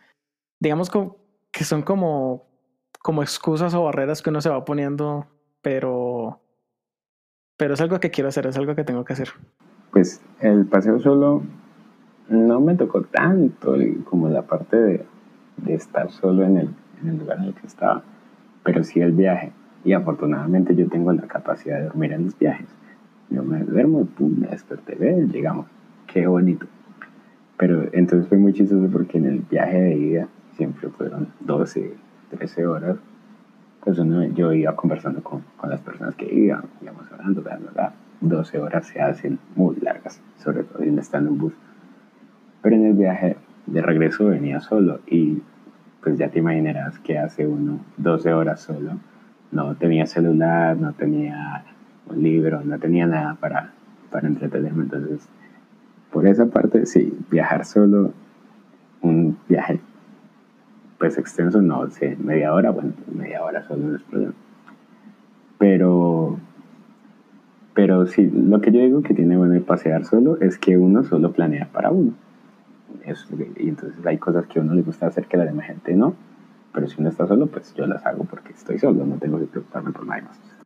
[0.61, 0.91] digamos
[1.51, 2.47] que son como,
[3.01, 5.27] como excusas o barreras que uno se va poniendo,
[5.63, 6.41] pero,
[7.57, 9.31] pero es algo que quiero hacer, es algo que tengo que hacer.
[9.91, 11.43] Pues el paseo solo
[12.29, 15.07] no me tocó tanto como la parte de,
[15.57, 18.03] de estar solo en el, en el lugar en el que estaba,
[18.63, 19.53] pero sí el viaje.
[19.85, 22.69] Y afortunadamente yo tengo la capacidad de dormir en los viajes.
[23.31, 25.67] Yo me duermo, pum, me desperté, digamos,
[26.07, 26.67] qué bonito.
[27.57, 31.95] Pero entonces fue muy chistoso porque en el viaje de ida siempre fueron 12,
[32.31, 32.97] 13 horas.
[33.85, 37.71] Pues uno, yo iba conversando con, con las personas que iban, íbamos hablando, bla, bla,
[37.71, 37.93] bla.
[38.21, 41.53] 12 horas se hacen muy largas, sobre todo si estando en bus.
[42.63, 45.43] Pero en el viaje de regreso venía solo y
[46.03, 48.99] pues ya te imaginarás que hace uno 12 horas solo.
[49.53, 51.65] No tenía celular, no tenía
[52.07, 53.73] un libro, no tenía nada para,
[54.11, 54.85] para entretenerme.
[54.85, 55.29] Entonces,
[56.13, 58.13] por esa parte, sí, viajar solo,
[59.03, 59.81] un viaje
[60.99, 64.35] pues extenso, no sé, media hora, bueno, media hora solo no es problema.
[65.57, 66.39] Pero
[67.75, 71.03] pero sí, lo que yo digo que tiene bueno de pasear solo es que uno
[71.03, 72.13] solo planea para uno.
[73.57, 76.15] y entonces hay cosas que a uno le gusta hacer que la demás gente no.
[76.75, 79.47] Pero si uno está solo, pues yo las hago porque estoy solo, no tengo que
[79.47, 80.60] preocuparme por nada más.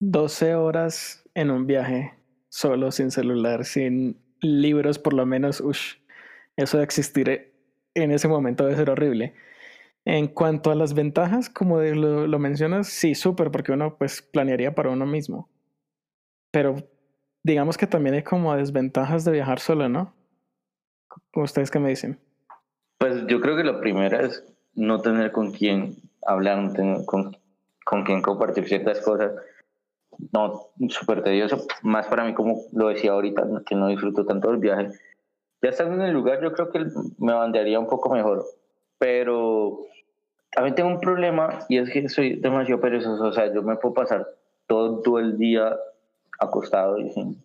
[0.00, 2.14] 12 horas en un viaje,
[2.48, 5.96] solo, sin celular, sin libros, por lo menos, uff,
[6.56, 7.52] eso de existir
[7.94, 9.34] en ese momento debe ser horrible.
[10.06, 14.88] En cuanto a las ventajas, como lo, mencionas, sí, súper, porque uno pues planearía para
[14.88, 15.50] uno mismo.
[16.50, 16.76] Pero
[17.42, 20.14] digamos que también hay como desventajas de viajar solo, ¿no?
[21.34, 22.18] ¿Ustedes qué me dicen?
[22.98, 24.42] Pues yo creo que la primera es
[24.74, 26.72] no tener con quién hablar,
[27.04, 27.36] con,
[27.84, 29.32] con quién compartir ciertas cosas.
[30.32, 34.58] No, súper tedioso, más para mí como lo decía ahorita, que no disfruto tanto del
[34.58, 34.90] viaje.
[35.62, 36.86] Ya estando en el lugar, yo creo que
[37.18, 38.44] me bandearía un poco mejor,
[38.98, 39.80] pero
[40.52, 43.94] también tengo un problema y es que soy demasiado perezoso, o sea, yo me puedo
[43.94, 44.26] pasar
[44.66, 45.76] todo el día
[46.38, 47.44] acostado y sin,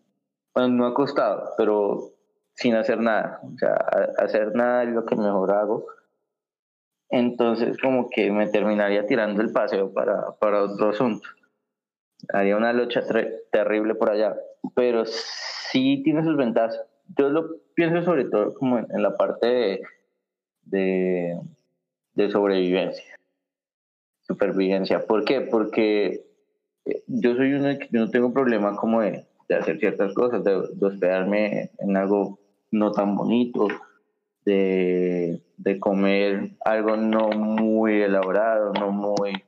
[0.53, 2.11] bueno, no acostado, pero
[2.53, 3.73] sin hacer nada, o sea,
[4.17, 5.85] hacer nada es lo que mejor hago.
[7.09, 11.27] Entonces como que me terminaría tirando el paseo para, para otro asunto.
[12.33, 13.01] Haría una lucha
[13.51, 14.35] terrible por allá,
[14.75, 16.81] pero sí tiene sus ventajas.
[17.17, 19.81] Yo lo pienso sobre todo como en, la parte de,
[20.63, 21.39] de,
[22.13, 23.15] de sobrevivencia,
[24.21, 25.05] supervivencia.
[25.05, 25.41] ¿Por qué?
[25.41, 26.25] Porque
[27.07, 31.71] yo soy uno que no tengo problema como de, de hacer ciertas cosas, de, hospedarme
[31.79, 32.39] en algo
[32.71, 33.67] no tan bonito,
[34.43, 39.43] de, de, comer algo no muy elaborado, no muy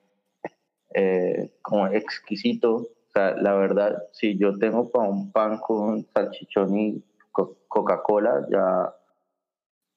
[0.93, 2.87] eh, como exquisito.
[3.15, 8.93] La verdad, si yo tengo para un pan con salchichón y Coca-Cola, ya,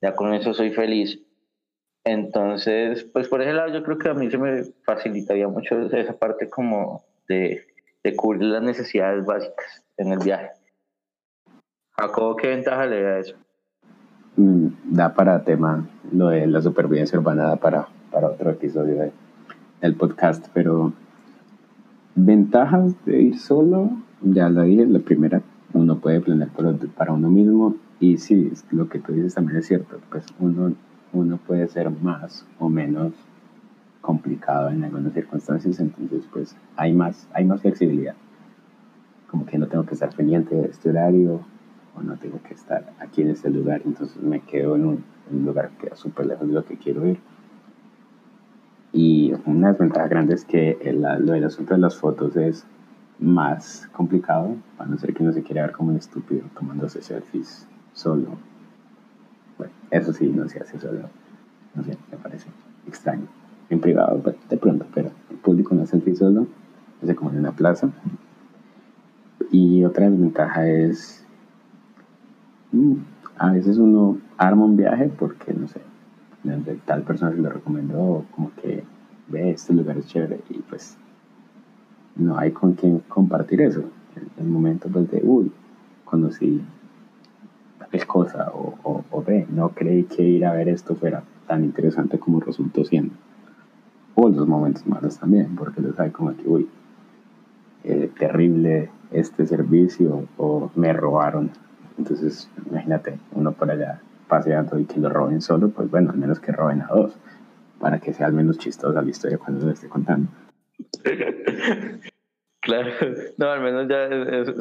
[0.01, 1.21] ya con eso soy feliz.
[2.05, 6.15] Entonces, pues por ese lado yo creo que a mí se me facilitaría mucho esa
[6.15, 7.67] parte como de,
[8.17, 10.51] cubrir las necesidades básicas en el viaje.
[11.99, 13.37] Jacobo, ¿qué ventaja le da eso?
[14.37, 19.13] Mm, da para tema, lo de la supervivencia urbana da para, para otro episodio
[19.81, 20.93] del podcast, pero
[22.15, 23.91] ventajas de ir solo,
[24.23, 26.51] ya lo dije, la primera, uno puede planear
[26.97, 30.75] para uno mismo y sí, lo que tú dices también es cierto, pues uno,
[31.13, 33.13] uno puede ser más o menos
[34.01, 38.15] complicado en algunas circunstancias, entonces pues hay más, hay más flexibilidad.
[39.29, 41.41] Como que no tengo que estar pendiente de este horario
[41.95, 45.05] o no tengo que estar aquí en este lugar, entonces me quedo en un,
[45.45, 47.21] lugar que queda súper lejos de lo que quiero ir.
[48.93, 52.67] Y una desventaja grande es que lo del asunto de las fotos es
[53.19, 57.67] más complicado, a no ser que no se quiera ver como un estúpido tomándose selfies
[57.93, 58.39] solo.
[59.59, 61.03] Bueno, eso sí, no se hace solo.
[61.75, 62.49] No sé, me parece
[62.89, 63.29] extraño
[63.71, 66.47] en privado pues, de pronto, pero en público no selfie solo,
[67.03, 67.91] es como en una plaza.
[69.51, 71.25] Y otra desventaja es,
[72.73, 72.95] mm,
[73.39, 75.81] a veces uno arma un viaje porque, no sé,
[76.85, 78.85] tal persona se lo recomendó, como que
[79.29, 80.97] ve, este lugar es chévere y pues
[82.17, 83.85] no hay con quien compartir eso.
[84.17, 85.53] En el momento pues de, uy,
[86.05, 86.61] conocí
[87.79, 91.65] tal cosa o, o, o ve, no creí que ir a ver esto fuera tan
[91.65, 93.15] interesante como resultó siendo
[94.15, 96.69] o los momentos malos también, porque los hay como que, uy,
[97.85, 101.51] eh, terrible este servicio o me robaron.
[101.99, 106.41] Entonces, imagínate, uno por allá paseando y que lo roben solo, pues bueno, al menos
[106.41, 107.19] que roben a dos,
[107.79, 110.31] para que sea al menos chistosa la historia cuando lo esté contando.
[112.61, 112.93] claro,
[113.37, 114.09] no, al menos ya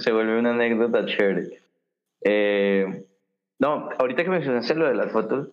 [0.02, 1.60] se vuelve una anécdota chévere.
[2.22, 3.06] Eh,
[3.60, 5.50] no, ahorita que mencionaste lo de las fotos,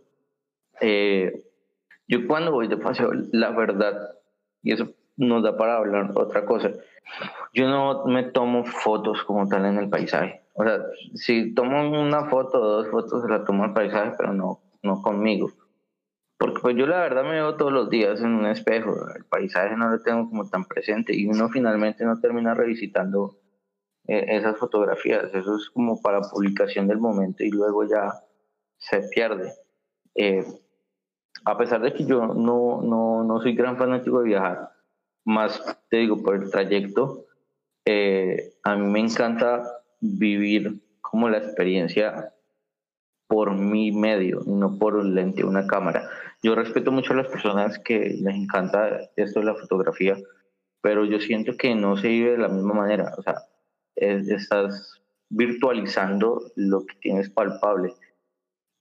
[0.80, 1.44] eh,
[2.08, 4.16] yo cuando voy de paseo, la verdad,
[4.62, 6.70] y eso nos da para hablar otra cosa,
[7.52, 10.45] yo no me tomo fotos como tal en el paisaje.
[10.56, 10.80] O sea,
[11.14, 15.02] si tomo una foto o dos fotos, se la tomo el paisaje, pero no, no
[15.02, 15.50] conmigo.
[16.38, 19.76] Porque pues yo la verdad me veo todos los días en un espejo, el paisaje
[19.76, 23.38] no lo tengo como tan presente y uno finalmente no termina revisitando
[24.06, 28.12] eh, esas fotografías, eso es como para publicación del momento y luego ya
[28.78, 29.52] se pierde.
[30.14, 30.44] Eh,
[31.44, 34.70] a pesar de que yo no, no, no soy gran fanático de viajar,
[35.24, 37.26] más te digo por el trayecto,
[37.84, 39.62] eh, a mí me encanta
[40.18, 42.32] vivir como la experiencia
[43.28, 46.08] por mi medio, no por un lente, una cámara.
[46.42, 50.16] Yo respeto mucho a las personas que les encanta esto de la fotografía,
[50.80, 53.14] pero yo siento que no se vive de la misma manera.
[53.18, 53.34] O sea,
[53.96, 57.94] estás virtualizando lo que tienes palpable.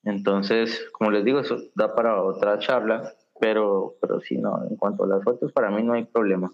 [0.03, 5.03] Entonces, como les digo, eso da para otra charla, pero, pero sí, no, en cuanto
[5.03, 6.53] a las fotos, para mí no hay problema.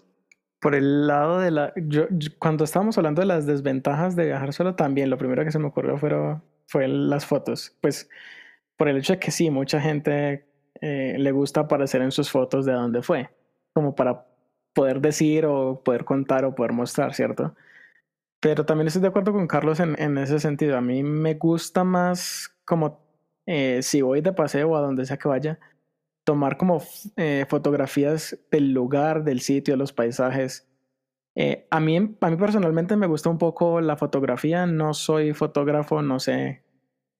[0.62, 1.72] Por el lado de la...
[1.74, 2.06] Yo,
[2.38, 5.66] cuando estábamos hablando de las desventajas de viajar solo, también lo primero que se me
[5.66, 7.76] ocurrió fue, fue las fotos.
[7.80, 8.08] Pues
[8.76, 10.46] por el hecho de que sí, mucha gente
[10.80, 13.30] eh, le gusta aparecer en sus fotos de dónde fue,
[13.74, 14.24] como para
[14.72, 17.56] poder decir o poder contar o poder mostrar, ¿cierto?
[18.40, 20.76] Pero también estoy de acuerdo con Carlos en, en ese sentido.
[20.76, 23.00] A mí me gusta más como
[23.46, 25.58] eh, si voy de paseo a donde sea que vaya,
[26.24, 26.82] tomar como
[27.16, 30.68] eh, fotografías del lugar, del sitio, de los paisajes.
[31.34, 36.02] Eh, a, mí, a mí personalmente me gusta un poco la fotografía, no soy fotógrafo,
[36.02, 36.62] no sé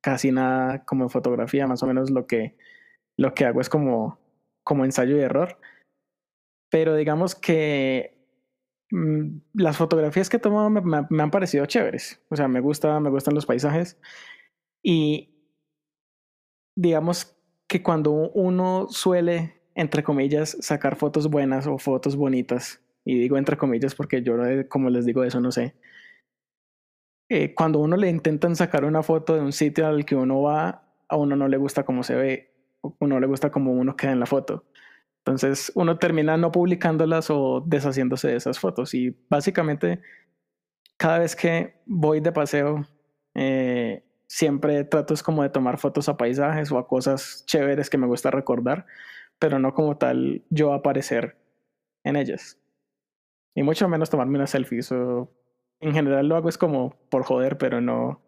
[0.03, 2.57] casi nada como fotografía, más o menos lo que,
[3.17, 4.19] lo que hago es como,
[4.65, 5.59] como ensayo y error.
[6.71, 8.17] Pero digamos que
[8.91, 12.23] mm, las fotografías que he tomado me, me, han parecido chéveres.
[12.29, 13.99] O sea, me, gusta, me gustan los paisajes.
[14.83, 15.33] Y
[16.77, 17.37] digamos
[17.73, 23.57] que cuando uno suele, entre comillas, sacar fotos buenas o fotos bonitas, y digo entre
[23.57, 24.37] comillas porque yo,
[24.69, 25.75] como les digo, eso no sé,
[27.31, 30.85] eh, cuando uno le intentan sacar una foto de un sitio al que uno va,
[31.09, 34.13] a uno no le gusta cómo se ve, o uno le gusta cómo uno queda
[34.13, 34.67] en la foto.
[35.21, 38.93] Entonces uno termina no publicándolas o deshaciéndose de esas fotos.
[38.93, 40.03] Y básicamente,
[40.99, 42.87] cada vez que voy de paseo,
[43.35, 43.82] eh,
[44.33, 48.07] siempre trato es como de tomar fotos a paisajes o a cosas chéveres que me
[48.07, 48.87] gusta recordar,
[49.39, 51.37] pero no como tal yo aparecer
[52.03, 52.59] en ellas.
[53.55, 54.79] Y mucho menos tomarme una selfie.
[54.79, 55.31] Eso
[55.81, 58.23] en general lo hago es como por joder, pero no,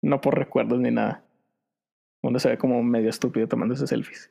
[0.00, 1.24] no por recuerdos ni nada.
[2.22, 4.30] Uno se ve como medio estúpido tomando esas selfies.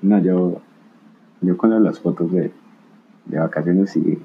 [0.00, 0.62] No, yo,
[1.42, 2.50] yo con las fotos de,
[3.26, 4.18] de vacaciones y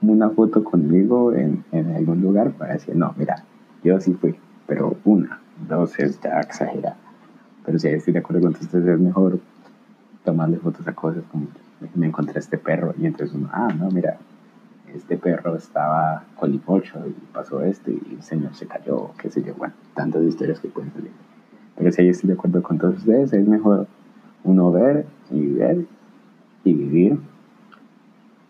[0.00, 3.44] una foto conmigo en, en algún lugar para decir, no, mira,
[3.82, 4.34] yo sí fui,
[4.66, 6.96] pero una, dos es ya exagerada.
[7.64, 9.40] Pero si estoy de acuerdo con ustedes, es mejor
[10.24, 11.46] tomarle fotos a cosas como
[11.94, 14.18] me encontré este perro y entonces uno, ah, no, mira,
[14.94, 19.42] este perro estaba con lipocho y pasó esto y el señor se cayó, qué sé
[19.42, 21.12] yo, bueno, tantas historias que pueden salir.
[21.76, 23.86] Pero si estoy de acuerdo con todos ustedes, es mejor
[24.44, 25.84] uno ver y ver
[26.64, 27.18] y vivir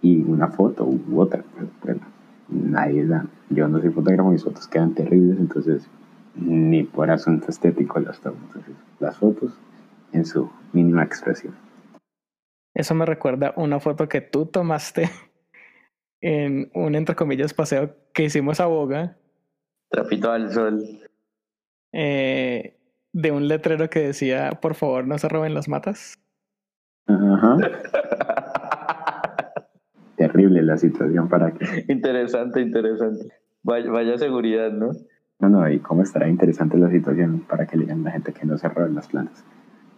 [0.01, 1.45] y una foto u otra.
[1.83, 2.01] Bueno,
[2.49, 3.27] nadie da.
[3.51, 5.89] Yo no soy fotógrafo, mis fotos quedan terribles, entonces
[6.35, 8.39] ni por asunto estético las tomo.
[8.47, 9.53] Entonces, las fotos
[10.13, 11.55] en su mínima expresión.
[12.75, 15.11] Eso me recuerda una foto que tú tomaste
[16.21, 19.17] en un, entre comillas, paseo que hicimos a Boga.
[19.91, 20.85] Trapito al sol.
[21.93, 22.79] Eh,
[23.13, 26.19] de un letrero que decía, por favor, no se roben las matas.
[27.07, 27.57] Ajá.
[30.29, 31.85] terrible la situación para que...
[31.93, 33.29] Interesante, interesante.
[33.63, 34.93] Vaya, seguridad, ¿no?
[35.41, 38.33] No, no, y cómo estará interesante la situación para que le digan a la gente
[38.33, 39.45] que no se roben las plantas.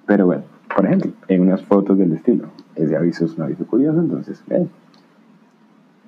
[0.06, 0.42] Pero bueno,
[0.74, 4.42] por ejemplo, en unas fotos del estilo, ese aviso es un aviso curioso, entonces,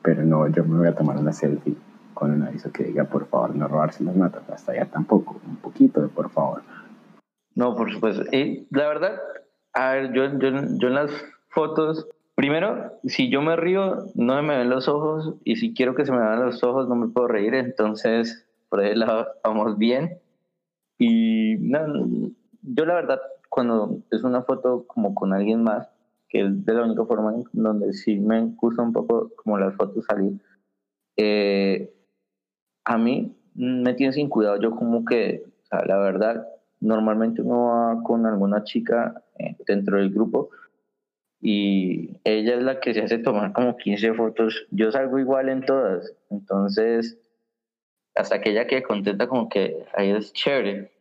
[0.03, 1.77] Pero no, yo me voy a tomar una selfie
[2.15, 4.49] con un aviso que diga, por favor, no robarse las matas.
[4.51, 6.63] Hasta allá tampoco, un poquito de por favor.
[7.55, 8.25] No, por supuesto.
[8.33, 9.21] Y la verdad,
[9.73, 11.11] a ver, yo, yo, yo en las
[11.49, 12.09] fotos
[12.43, 16.11] Primero, si yo me río, no me ven los ojos y si quiero que se
[16.11, 17.55] me vean los ojos, no me puedo reír.
[17.55, 20.19] Entonces, por ahí la vamos bien.
[20.99, 25.89] Y yo la verdad, cuando es una foto como con alguien más,
[26.29, 29.77] que es de la única forma en donde sí me gusta un poco como las
[29.77, 30.41] fotos salir,
[31.17, 31.95] eh,
[32.85, 34.61] a mí me tiene sin cuidado.
[34.61, 36.45] Yo como que, o sea, la verdad,
[36.81, 40.51] normalmente uno va con alguna chica eh, dentro del grupo
[41.43, 44.65] y ella es la que se hace tomar como 15 fotos.
[44.71, 47.19] Yo salgo igual en todas, entonces
[48.15, 50.93] hasta que ella quede contenta como que ahí es chévere.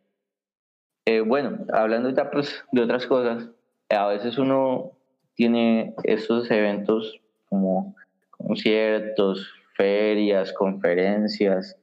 [1.05, 3.49] Eh, bueno, hablando ya pues, de otras cosas,
[3.89, 4.91] a veces uno
[5.35, 7.19] tiene esos eventos
[7.49, 7.95] como
[8.31, 11.77] conciertos, ferias, conferencias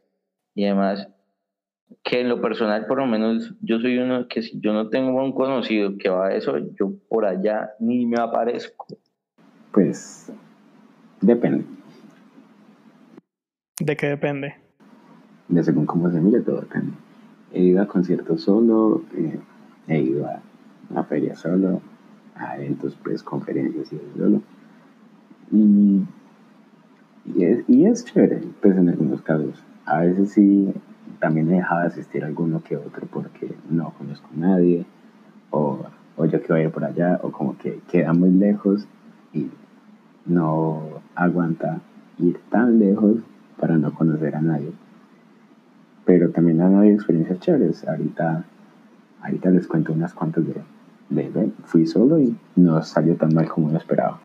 [0.54, 1.08] y demás.
[2.02, 5.22] Que en lo personal, por lo menos, yo soy uno que si yo no tengo
[5.22, 8.86] un conocido que va a eso, yo por allá ni me aparezco.
[9.72, 10.32] Pues
[11.20, 11.64] depende.
[13.80, 14.54] ¿De qué depende?
[15.48, 16.92] De según cómo se mire, todo depende.
[17.52, 19.38] He ido a conciertos solo, eh,
[19.86, 20.40] he ido a,
[20.94, 21.80] a ferias solo,
[22.34, 24.42] a eventos, pues, conferencias y solo.
[25.52, 26.02] Y,
[27.34, 29.62] y, es, y es chévere, pues, en algunos casos.
[29.86, 30.72] A veces sí
[31.20, 34.86] también me dejaba asistir alguno que otro porque no conozco a nadie
[35.50, 38.86] o, o yo quiero ir por allá o como que queda muy lejos
[39.32, 39.48] y
[40.26, 41.80] no aguanta
[42.18, 43.16] ir tan lejos
[43.58, 44.72] para no conocer a nadie.
[46.04, 47.86] Pero también han habido experiencias chéveres.
[47.86, 48.44] Ahorita,
[49.22, 53.70] ahorita les cuento unas cuantas de, de, fui solo y no salió tan mal como
[53.70, 54.20] lo esperaba.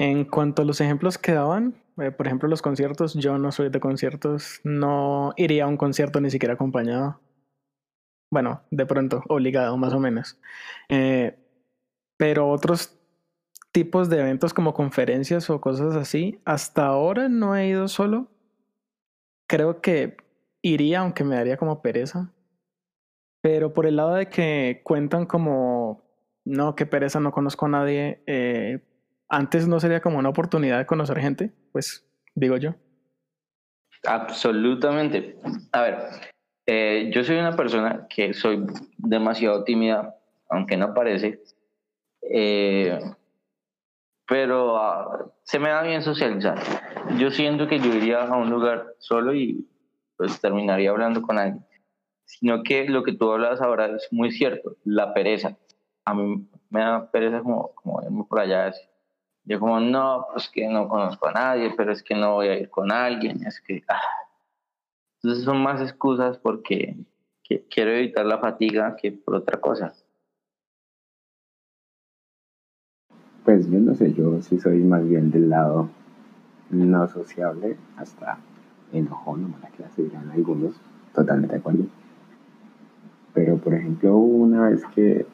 [0.00, 3.68] En cuanto a los ejemplos que daban, eh, por ejemplo, los conciertos, yo no soy
[3.68, 7.20] de conciertos, no iría a un concierto ni siquiera acompañado.
[8.30, 10.38] Bueno, de pronto, obligado, más o menos.
[10.88, 11.36] Eh,
[12.16, 12.96] pero otros
[13.72, 18.28] tipos de eventos como conferencias o cosas así, hasta ahora no he ido solo.
[19.48, 20.16] Creo que
[20.62, 22.32] iría, aunque me daría como pereza.
[23.42, 26.04] Pero por el lado de que cuentan como,
[26.44, 28.84] no, qué pereza, no conozco a nadie, eh,
[29.28, 32.74] antes no sería como una oportunidad de conocer gente, pues digo yo.
[34.04, 35.36] Absolutamente.
[35.72, 35.98] A ver,
[36.66, 38.64] eh, yo soy una persona que soy
[38.96, 40.14] demasiado tímida,
[40.48, 41.42] aunque no parece,
[42.22, 42.98] eh,
[44.26, 46.58] pero ah, se me da bien socializar.
[47.18, 49.66] Yo siento que yo iría a un lugar solo y
[50.16, 51.64] pues terminaría hablando con alguien.
[52.24, 55.56] Sino que lo que tú hablas ahora es muy cierto, la pereza.
[56.04, 58.72] A mí me da pereza como, como por allá,
[59.48, 62.58] yo como, no, pues que no conozco a nadie, pero es que no voy a
[62.58, 63.82] ir con alguien, es que...
[63.88, 63.98] Ah.
[65.22, 66.96] Entonces son más excusas porque
[67.70, 69.94] quiero evitar la fatiga que por otra cosa.
[73.44, 75.88] Pues yo no sé, yo sí soy más bien del lado
[76.68, 78.38] no sociable, hasta
[78.92, 80.78] enojón, no la clase dirán algunos,
[81.14, 81.84] totalmente de acuerdo.
[83.32, 85.26] Pero por ejemplo, una vez que,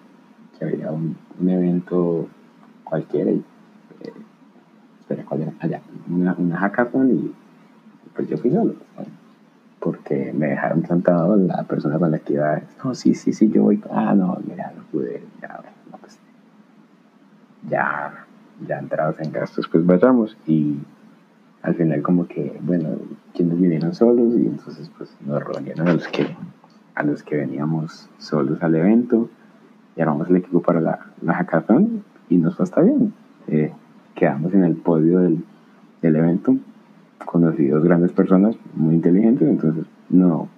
[0.56, 2.28] que había un, un evento
[2.84, 3.44] cualquiera y
[5.04, 5.52] espera, ¿cuál era?
[5.60, 7.34] Allá, una, una hackathon y
[8.14, 8.74] pues yo fui solo.
[9.80, 12.62] Porque me dejaron plantado la persona con la que iba.
[12.82, 13.82] No, sí, sí, sí, yo voy.
[13.90, 15.22] Ah, no, mira, no pude.
[16.00, 16.18] Pues,
[17.68, 18.24] ya,
[18.66, 20.38] ya entrados en gastos, pues vayamos.
[20.46, 20.78] Y
[21.62, 22.96] al final, como que, bueno,
[23.34, 26.34] quienes vinieron solos y entonces, pues nos reunieron a los que,
[26.94, 29.28] a los que veníamos solos al evento.
[29.96, 33.12] Y armamos el equipo para la, la hackathon y nos fue hasta bien.
[33.48, 33.70] Eh,
[34.14, 35.44] quedamos en el podio del,
[36.02, 36.56] del evento,
[37.24, 40.48] conocí dos grandes personas muy inteligentes, entonces no,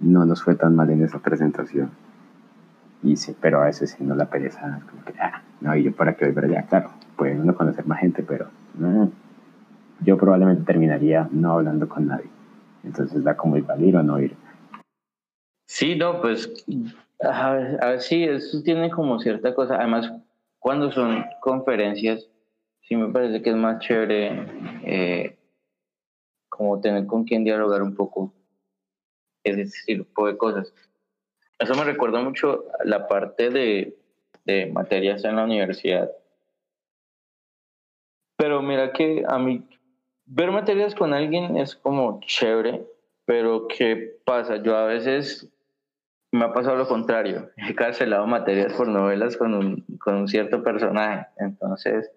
[0.00, 1.90] no nos fue tan mal en esa presentación.
[3.02, 5.92] Y sí, pero a veces sí no la pereza, como que, ah, no, y yo
[5.92, 8.46] para qué voy para allá, claro, puede uno conocer más gente, pero
[8.78, 9.10] no,
[10.00, 12.30] yo probablemente terminaría no hablando con nadie.
[12.82, 14.36] Entonces da como igual ir o no ir.
[15.66, 16.52] Sí, no, pues,
[17.22, 19.76] a ver, sí, eso tiene como cierta cosa.
[19.76, 20.12] Además,
[20.58, 22.28] cuando son conferencias,
[22.84, 24.46] sí me parece que es más chévere
[24.84, 25.38] eh,
[26.48, 28.32] como tener con quien dialogar un poco
[29.42, 30.72] ese tipo de cosas.
[31.58, 33.96] Eso me recuerda mucho la parte de,
[34.44, 36.10] de materias en la universidad.
[38.36, 39.66] Pero mira que a mí
[40.26, 42.84] ver materias con alguien es como chévere,
[43.24, 44.56] pero ¿qué pasa?
[44.56, 45.48] Yo a veces
[46.32, 47.50] me ha pasado lo contrario.
[47.68, 51.26] He cancelado materias por novelas con un, con un cierto personaje.
[51.38, 52.10] Entonces,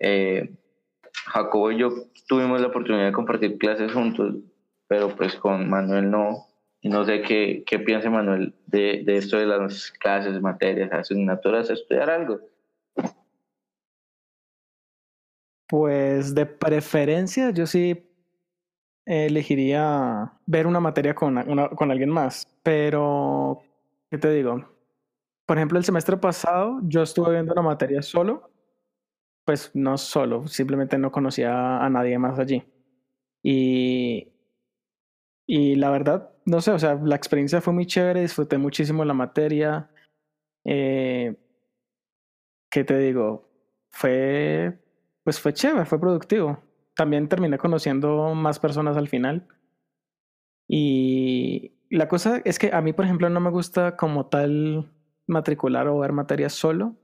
[0.00, 0.50] eh,
[1.26, 1.90] Jacobo y yo
[2.26, 4.36] tuvimos la oportunidad de compartir clases juntos,
[4.88, 6.46] pero pues con Manuel no.
[6.82, 12.08] No sé qué, qué piensa Manuel de, de esto de las clases, materias, asignaturas, estudiar
[12.08, 12.40] algo.
[15.68, 18.02] Pues de preferencia yo sí
[19.04, 21.36] elegiría ver una materia con,
[21.76, 23.60] con alguien más, pero
[24.10, 24.64] ¿qué te digo?
[25.44, 28.50] Por ejemplo, el semestre pasado yo estuve viendo una materia solo
[29.50, 32.62] pues no solo, simplemente no conocía a nadie más allí.
[33.42, 34.28] Y,
[35.44, 39.12] y la verdad, no sé, o sea, la experiencia fue muy chévere, disfruté muchísimo la
[39.12, 39.90] materia.
[40.64, 41.34] Eh,
[42.70, 43.50] ¿Qué te digo?
[43.88, 44.78] Fue,
[45.24, 46.62] pues fue chévere, fue productivo.
[46.94, 49.48] También terminé conociendo más personas al final.
[50.68, 54.92] Y la cosa es que a mí, por ejemplo, no me gusta como tal
[55.26, 56.94] matricular o ver materias solo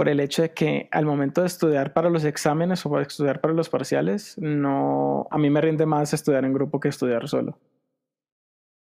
[0.00, 3.42] por el hecho de que al momento de estudiar para los exámenes o para estudiar
[3.42, 7.58] para los parciales, no, a mí me rinde más estudiar en grupo que estudiar solo.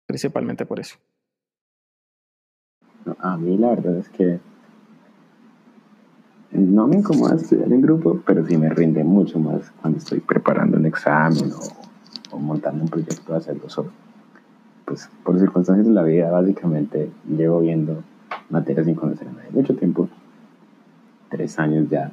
[0.07, 0.95] Principalmente por eso.
[3.19, 4.39] A mí la verdad es que
[6.51, 10.77] no me incomoda estudiar en grupo, pero sí me rinde mucho más cuando estoy preparando
[10.77, 11.51] un examen
[12.31, 13.91] o, montando un proyecto hacerlo solo.
[14.85, 18.05] Pues por circunstancias de la vida, básicamente llevo viendo
[18.49, 20.07] materias sin conocer a nadie mucho tiempo,
[21.29, 22.11] tres años ya.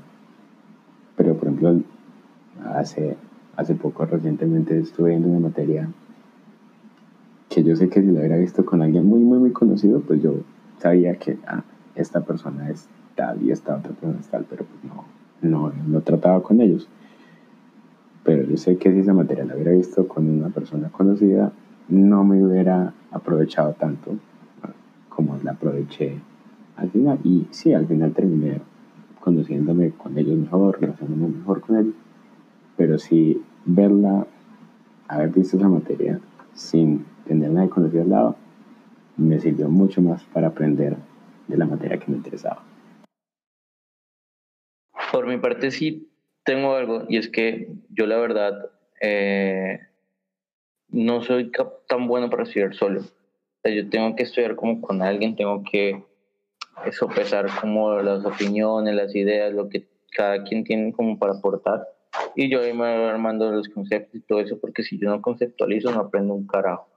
[1.17, 1.81] Pero por ejemplo,
[2.75, 3.17] hace,
[3.57, 5.89] hace poco, recientemente, estuve viendo una materia
[7.49, 10.23] que yo sé que si la hubiera visto con alguien muy, muy, muy conocido, pues
[10.23, 10.35] yo
[10.79, 11.63] sabía que ah,
[11.95, 15.05] esta persona es tal y esta otra persona es tal, pero pues no,
[15.43, 16.89] no, no trataba con ellos.
[18.25, 21.53] Pero yo sé que si esa materia la hubiera visto con una persona conocida,
[21.89, 24.17] no me hubiera aprovechado tanto
[25.09, 26.19] como la aproveché
[26.77, 27.19] al final.
[27.25, 28.61] Y sí, al final terminé
[29.27, 31.95] conociéndome con ellos mejor, relacionándome mejor con ellos.
[32.77, 34.25] Pero sí, verla,
[35.09, 36.21] haber visto esa materia
[36.55, 38.37] sin tener nadie conocido al lado,
[39.17, 40.97] me sirvió mucho más para aprender
[41.49, 42.63] de la materia que me interesaba.
[45.11, 46.09] Por mi parte sí
[46.45, 48.71] tengo algo y es que yo la verdad
[49.01, 49.81] eh,
[50.89, 51.51] no soy
[51.89, 53.01] tan bueno para estudiar solo.
[53.65, 56.05] yo tengo que estudiar como con alguien, tengo que
[56.93, 61.87] sopesar como las opiniones, las ideas, lo que cada quien tiene como para aportar.
[62.35, 65.21] Y yo ahí me voy armando los conceptos y todo eso, porque si yo no
[65.21, 66.89] conceptualizo no aprendo un carajo.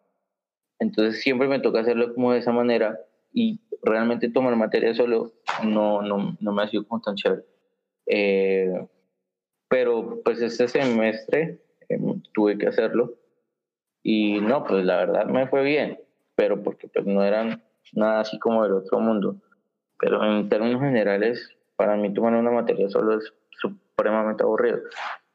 [0.80, 3.00] Entonces siempre me toca hacerlo como de esa manera
[3.34, 7.44] y realmente tomar materia solo no, no, no me ha sido como tan chévere.
[8.06, 8.88] Eh,
[9.68, 13.16] pero pues este semestre em, tuve que hacerlo
[14.02, 16.00] y no, pues la verdad me fue bien,
[16.36, 17.62] pero porque pues no eran
[17.94, 19.36] nada así como del otro mundo.
[20.00, 24.80] Pero en términos generales, para mí tomar una materia solo es supremamente aburrido.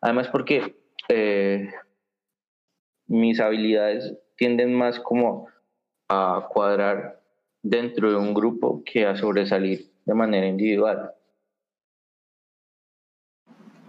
[0.00, 0.76] Además porque
[1.08, 1.70] eh,
[3.06, 5.48] mis habilidades tienden más como
[6.08, 7.20] a cuadrar
[7.62, 11.12] dentro de un grupo que a sobresalir de manera individual.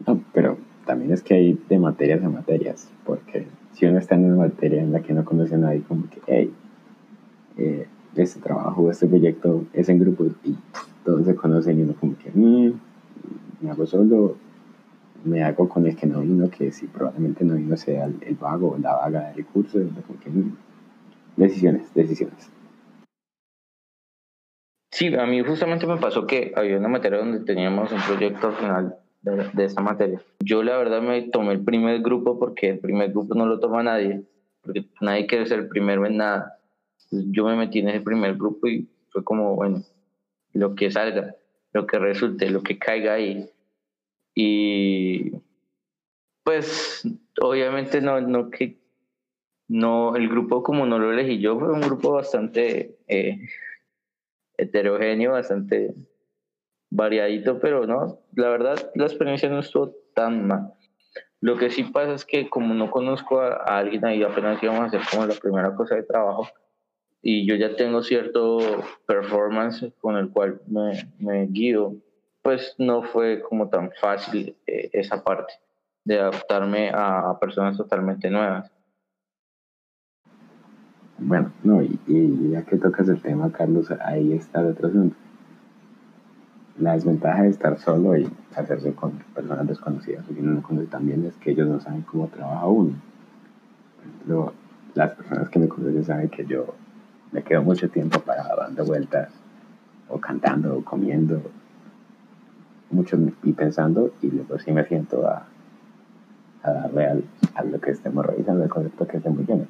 [0.06, 4.26] No, pero también es que hay de materias a materias, porque si uno está en
[4.26, 6.54] una materia en la que no conoce a nadie, como que, hey,
[7.58, 7.88] eh,
[8.24, 10.55] este trabajo, este proyecto es en grupo y
[11.03, 12.74] todos se conocen y uno como que, mm,
[13.61, 14.38] me hago solo,
[15.24, 18.72] me hago con el que no vino, que si probablemente no vino sea el, vago
[18.72, 20.55] o la vaga del curso, como que, mm,
[21.38, 22.51] decisiones, decisiones.
[24.91, 28.95] Sí, a mí justamente me pasó que había una materia donde teníamos un proyecto final
[29.22, 30.22] de, de esta materia.
[30.39, 33.84] Yo la verdad me tomé el primer grupo porque el primer grupo no lo toma
[33.84, 34.24] nadie,
[34.61, 36.59] porque nadie quiere ser el primero en nada.
[37.12, 39.84] Yo me metí en ese primer grupo y fue como, bueno,
[40.53, 41.36] lo que salga,
[41.74, 43.49] lo que resulte, lo que caiga ahí.
[44.34, 45.32] Y
[46.43, 47.08] pues
[47.41, 48.78] obviamente no, no que
[49.68, 53.39] no, el grupo como no lo elegí yo, fue un grupo bastante eh,
[54.58, 55.95] heterogéneo, bastante
[56.91, 60.74] variadito, pero no, la verdad la experiencia no estuvo tan mal.
[61.41, 64.86] Lo que sí pasa es que como no conozco a, alguien ahí, apenas íbamos a
[64.86, 66.47] hacer como la primera cosa de trabajo,
[67.22, 68.59] y yo ya tengo cierto
[69.07, 71.95] performance con el cual me, me guío,
[72.41, 75.53] pues no fue como tan fácil eh, esa parte
[76.03, 78.72] de adaptarme a personas totalmente nuevas.
[81.18, 81.99] Bueno, no, y,
[82.51, 85.16] ya que tocas el tema, Carlos, ahí está el otro asunto.
[86.78, 91.26] La desventaja de estar solo y hacerse con personas desconocidas o que no conoce también
[91.26, 92.93] es que ellos no saben cómo trabaja uno.
[94.28, 94.53] Por
[94.93, 96.76] las personas que me conocen saben que yo
[97.36, 99.28] me quedo mucho tiempo para dando vueltas
[100.08, 101.42] o cantando o comiendo
[102.92, 105.46] mucho y pensando y luego sí me siento a,
[106.64, 107.24] a darle
[107.56, 109.68] a lo que estemos revisando, el concepto que estemos viendo.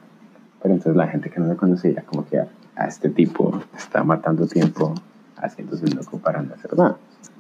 [0.62, 2.48] Pero entonces la gente que no lo conocía, como que a,
[2.88, 4.94] este tipo está matando tiempo
[5.38, 6.98] haciéndose loco para no hacer nada.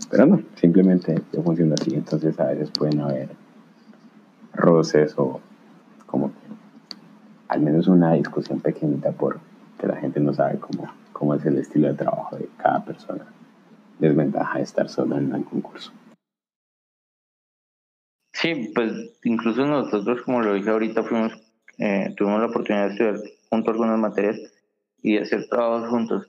[0.09, 1.93] Pero no, simplemente yo funciono así.
[1.93, 3.29] Entonces a veces pueden haber
[4.55, 5.39] roces o
[6.07, 6.31] como
[7.47, 9.39] al menos una discusión pequeñita por
[9.85, 13.25] que la gente no sabe cómo, cómo es el estilo de trabajo de cada persona.
[13.99, 15.91] Desventaja de estar solo en un concurso.
[18.33, 18.91] Sí, pues
[19.23, 21.33] incluso nosotros, como lo dije ahorita, fuimos
[21.77, 23.15] eh, tuvimos la oportunidad de estudiar
[23.49, 24.39] juntos algunas materias
[25.01, 26.27] y de hacer trabajos juntos.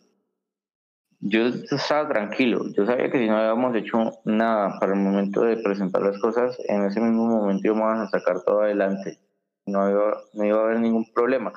[1.20, 5.56] Yo estaba tranquilo, yo sabía que si no habíamos hecho nada para el momento de
[5.56, 9.18] presentar las cosas, en ese mismo momento íbamos a sacar todo adelante,
[9.64, 11.52] no iba, no iba a haber ningún problema.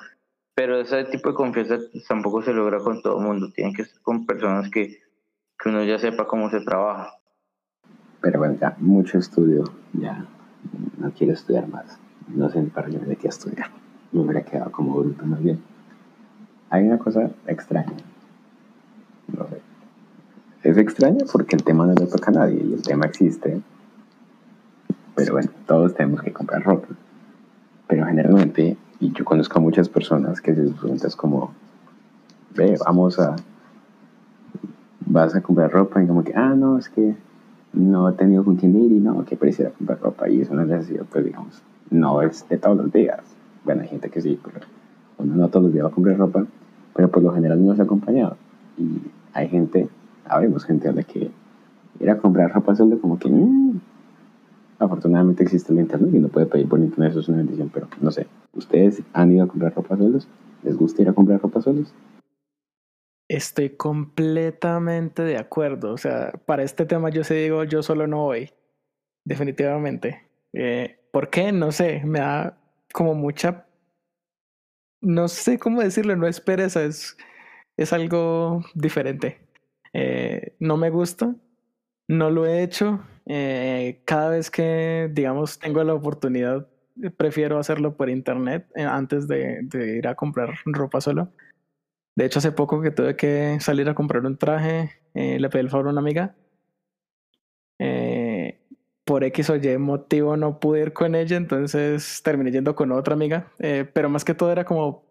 [0.60, 3.98] Pero ese tipo de confianza tampoco se logra con todo el mundo, tienen que ser
[4.02, 5.00] con personas que,
[5.58, 7.14] que uno ya sepa cómo se trabaja.
[8.20, 10.26] Pero bueno, ya mucho estudio, ya
[10.98, 11.98] no quiero estudiar más.
[12.28, 13.70] No sé para qué me metí a estudiar.
[14.12, 15.62] Me hubiera quedado como bruto más bien.
[16.68, 17.96] Hay una cosa extraña.
[19.28, 19.62] No sé.
[20.62, 23.62] Es extraña porque el tema no le toca a nadie y el tema existe.
[25.14, 26.88] Pero bueno, todos tenemos que comprar ropa.
[27.88, 31.52] Pero generalmente, y yo conozco a muchas personas que se preguntan como,
[32.54, 33.34] ve, vamos a,
[35.06, 37.16] vas a comprar ropa y como que, ah, no, es que
[37.72, 40.64] no he tenido con quién ir y no, que pareciera comprar ropa y es una
[40.64, 43.20] necesidad, pues digamos, no es de todos los días.
[43.64, 44.66] Bueno, hay gente que sí, pero
[45.18, 46.44] uno no todos los días va a comprar ropa,
[46.94, 48.36] pero por lo general no es acompañado.
[48.76, 49.00] Y
[49.32, 49.88] hay gente,
[50.26, 51.30] habemos gente a la que
[52.00, 53.69] ir a comprar ropa solo como que, mm,
[54.80, 57.88] afortunadamente existe el internet y no puede pedir por internet, eso es una bendición, pero
[58.00, 60.26] no sé, ¿ustedes han ido a comprar ropa solos?
[60.62, 61.94] ¿Les gusta ir a comprar ropa solos?
[63.28, 65.92] Estoy completamente de acuerdo.
[65.92, 68.50] O sea, para este tema yo sí digo, yo solo no voy.
[69.24, 70.26] Definitivamente.
[70.52, 71.52] Eh, ¿Por qué?
[71.52, 72.02] No sé.
[72.04, 72.58] Me da
[72.92, 73.66] como mucha...
[75.00, 77.16] No sé cómo decirlo, no es pereza, es,
[77.76, 79.38] es algo diferente.
[79.92, 81.34] Eh, no me gusta,
[82.10, 83.00] no lo he hecho.
[83.26, 86.68] Eh, cada vez que, digamos, tengo la oportunidad,
[87.16, 91.32] prefiero hacerlo por internet antes de, de ir a comprar ropa solo.
[92.16, 95.60] De hecho, hace poco que tuve que salir a comprar un traje, eh, le pedí
[95.60, 96.34] el favor a una amiga.
[97.78, 98.60] Eh,
[99.04, 103.14] por X o Y motivo no pude ir con ella, entonces terminé yendo con otra
[103.14, 103.52] amiga.
[103.58, 105.04] Eh, pero más que todo era como,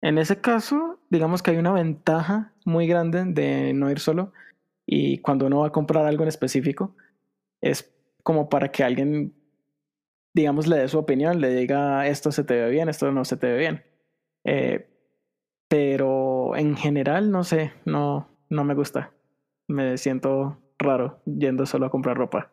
[0.00, 4.32] en ese caso, digamos que hay una ventaja muy grande de no ir solo.
[4.90, 6.96] Y cuando uno va a comprar algo en específico,
[7.60, 9.34] es como para que alguien,
[10.32, 13.36] digamos, le dé su opinión, le diga esto se te ve bien, esto no se
[13.36, 13.84] te ve bien.
[14.44, 14.88] Eh,
[15.68, 19.12] pero en general, no sé, no, no me gusta.
[19.66, 22.50] Me siento raro yendo solo a comprar ropa.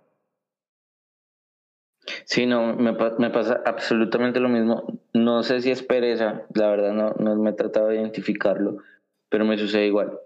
[2.26, 5.00] Sí, no, me, me pasa absolutamente lo mismo.
[5.14, 8.80] No sé si es pereza, la verdad no, no me he tratado de identificarlo,
[9.30, 10.20] pero me sucede igual.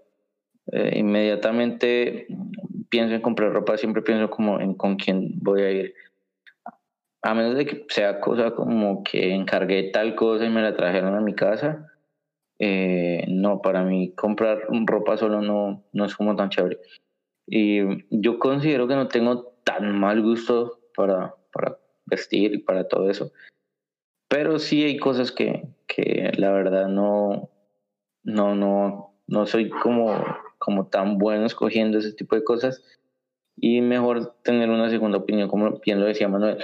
[0.66, 2.26] Eh, inmediatamente
[2.88, 5.94] pienso en comprar ropa, siempre pienso como en con quién voy a ir.
[7.22, 11.14] A menos de que sea cosa como que encargué tal cosa y me la trajeron
[11.14, 11.90] a mi casa,
[12.58, 16.78] eh, no, para mí comprar ropa solo no, no es como tan chévere.
[17.46, 17.80] Y
[18.10, 23.32] yo considero que no tengo tan mal gusto para, para vestir y para todo eso.
[24.28, 27.50] Pero sí hay cosas que, que la verdad no,
[28.22, 30.14] no, no, no soy como,
[30.60, 32.84] como tan bueno escogiendo ese tipo de cosas.
[33.56, 36.58] Y mejor tener una segunda opinión, como bien lo decía Manuel.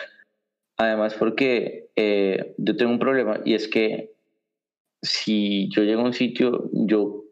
[0.77, 4.15] Además, porque eh, yo tengo un problema y es que
[5.03, 7.25] si yo llego a un sitio, yo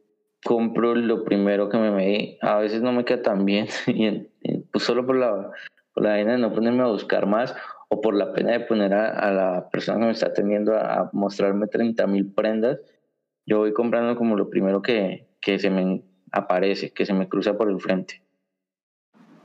[0.45, 4.29] compro lo primero que me me A veces no me queda tan bien, y
[4.71, 5.51] pues solo por la,
[5.93, 7.55] por la vaina de no ponerme a buscar más
[7.89, 11.67] o por la pena de poner a, la persona que me está atendiendo a, mostrarme
[11.67, 12.81] 30 mil prendas,
[13.47, 16.03] yo voy comprando como lo primero que, que se me
[16.35, 18.21] aparece, que se me cruza por el frente.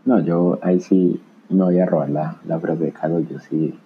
[0.05, 3.77] No, yo ahí sí me voy a robar la, la frase de Carlos, yo sí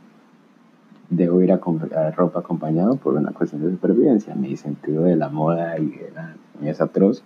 [1.09, 4.35] debo ir a comprar ropa acompañado por una cuestión de supervivencia.
[4.35, 7.23] Mi sentido de la moda y de la es atroz.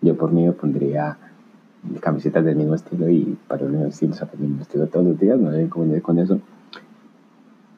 [0.00, 1.18] Yo por mí me pondría
[2.00, 5.50] camisetas del mismo estilo y para el mismo estilo, mismo estilo todos los días, no
[5.50, 6.40] hay inconveniente con eso.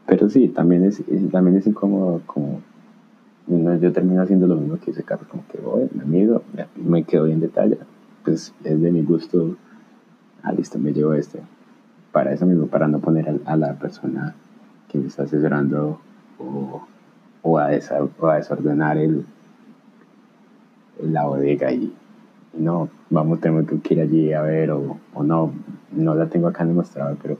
[0.06, 2.62] Pero sí, también es, también es incómodo como
[3.80, 6.42] yo termino haciendo lo mismo que ese carro, como que voy, me mido,
[6.76, 7.78] me quedo bien detalle,
[8.24, 9.56] pues es de mi gusto,
[10.42, 11.40] ah, listo, me llevo este.
[12.12, 14.34] Para eso mismo, para no poner a la persona
[14.88, 16.00] que me está asesorando
[17.42, 19.24] o, a, desordenar el,
[21.02, 21.92] la bodega y,
[22.54, 25.52] no, vamos, tengo que ir allí a ver o, no,
[25.92, 27.36] no la tengo acá demostrado, pero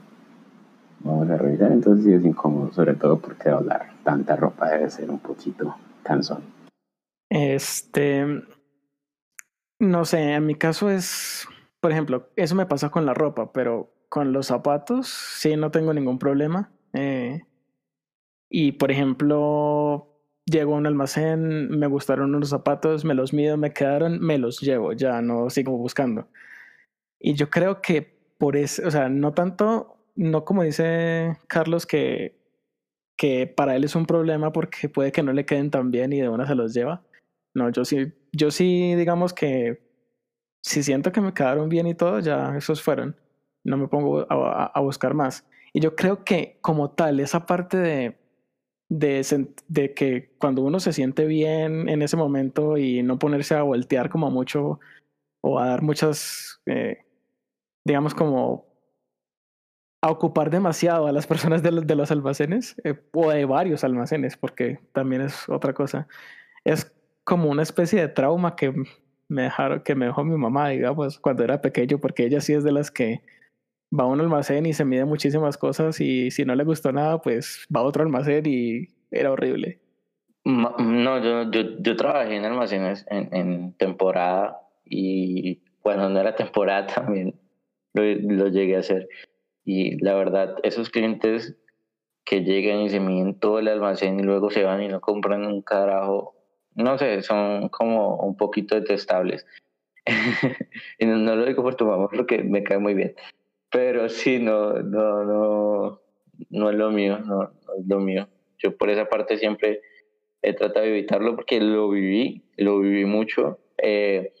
[1.03, 1.71] vamos a revisar.
[1.71, 6.43] Entonces sí es incómodo, sobre todo porque doblar tanta ropa debe ser un poquito cansón.
[7.29, 8.25] Este,
[9.79, 11.47] no sé, en mi caso es,
[11.79, 15.93] por ejemplo, eso me pasa con la ropa, pero con los zapatos sí no tengo
[15.93, 16.71] ningún problema.
[16.93, 17.41] Eh,
[18.49, 23.71] y por ejemplo, llego a un almacén, me gustaron unos zapatos, me los mido, me
[23.71, 26.27] quedaron, me los llevo, ya no sigo buscando.
[27.17, 28.01] Y yo creo que
[28.37, 32.40] por eso, o sea, no tanto, no como dice Carlos, que,
[33.21, 36.19] que para él es un problema porque puede que no le queden tan bien y
[36.19, 37.03] de una se los lleva.
[37.53, 39.79] No, yo sí, yo sí, digamos que
[40.63, 43.15] si siento que me quedaron bien y todo, ya esos fueron.
[43.63, 45.45] No me pongo a buscar más.
[45.71, 48.17] Y yo creo que como tal, esa parte de,
[48.89, 54.09] de, que cuando uno se siente bien en ese momento y no ponerse a voltear
[54.09, 54.79] como mucho
[55.41, 57.05] o a dar muchas, eh,
[57.85, 58.65] digamos como
[60.01, 63.83] a ocupar demasiado a las personas de los, de los almacenes eh, o de varios
[63.83, 66.07] almacenes, porque también es otra cosa.
[66.63, 66.91] Es
[67.23, 68.73] como una especie de trauma que
[69.27, 72.63] me dejaron, que me dejó mi mamá, digamos, cuando era pequeño, porque ella sí es
[72.63, 73.21] de las que
[73.97, 77.21] va a un almacén y se mide muchísimas cosas y si no le gustó nada,
[77.21, 79.79] pues va a otro almacén y era horrible.
[80.43, 86.87] No, yo, yo, yo trabajé en almacenes en, en temporada y cuando no era temporada
[86.95, 87.35] también
[87.93, 89.07] lo, lo llegué a hacer.
[89.63, 91.55] Y la verdad, esos clientes
[92.25, 95.45] que llegan y se miden todo el almacén y luego se van y no compran
[95.45, 96.35] un carajo,
[96.75, 99.45] no sé, son como un poquito detestables.
[100.99, 103.15] y no, lo digo por tu mamá porque me cae muy bien.
[103.69, 106.01] Pero sí, no, no, no,
[106.49, 108.27] no es lo mío, no, no es lo mío.
[108.57, 109.81] Yo por esa parte siempre
[110.41, 113.59] he tratado de evitarlo porque lo viví, lo viví mucho.
[113.77, 114.33] Eh,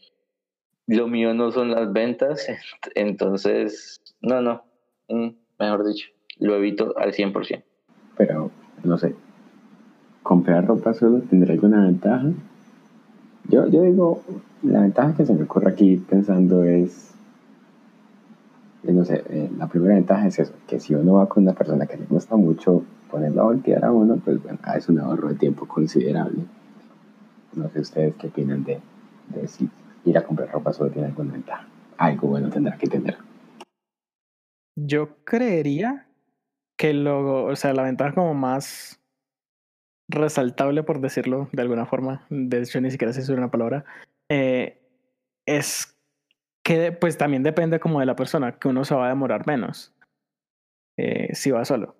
[0.87, 2.47] lo mío no son las ventas,
[2.95, 4.65] entonces, no, no,
[5.59, 6.07] mejor dicho,
[6.39, 7.63] lo evito al 100%.
[8.17, 8.51] Pero,
[8.83, 9.15] no sé,
[10.23, 12.31] ¿comprar ropa solo tendrá alguna ventaja?
[13.49, 14.23] Yo, yo digo,
[14.63, 17.11] la ventaja que se me ocurre aquí pensando es,
[18.83, 21.53] eh, no sé, eh, la primera ventaja es eso, que si uno va con una
[21.53, 25.29] persona que le gusta mucho ponerla a voltear a uno, pues bueno, es un ahorro
[25.29, 26.43] de tiempo considerable.
[27.53, 28.79] No sé ustedes qué opinan de,
[29.35, 29.69] de si
[30.05, 31.67] ir a comprar ropa solo tiene alguna ventaja.
[31.97, 33.17] Algo bueno tendrá que tener.
[34.83, 36.07] Yo creería
[36.77, 38.99] que lo, o sea, la ventaja como más
[40.07, 43.85] resaltable, por decirlo de alguna forma, de hecho ni siquiera si es una palabra,
[44.29, 44.81] eh,
[45.45, 45.97] es
[46.63, 49.93] que pues también depende como de la persona, que uno se va a demorar menos
[50.97, 51.95] eh, si va solo.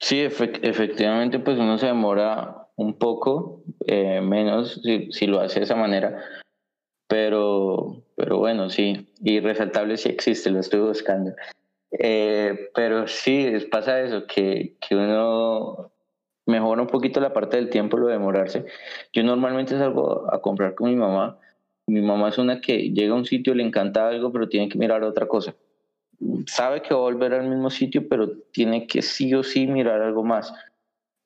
[0.00, 5.64] Sí, efectivamente, pues uno se demora un poco eh, menos si, si, lo hace de
[5.64, 6.22] esa manera,
[7.12, 11.34] pero, pero bueno, sí, y resaltable sí existe, lo estoy buscando.
[11.90, 15.92] Eh, pero sí, pasa eso, que, que uno
[16.46, 18.64] mejora un poquito la parte del tiempo, lo de demorarse.
[19.12, 21.38] Yo normalmente salgo a comprar con mi mamá.
[21.86, 24.78] Mi mamá es una que llega a un sitio, le encanta algo, pero tiene que
[24.78, 25.54] mirar otra cosa.
[26.46, 30.00] Sabe que va a volver al mismo sitio, pero tiene que sí o sí mirar
[30.00, 30.54] algo más.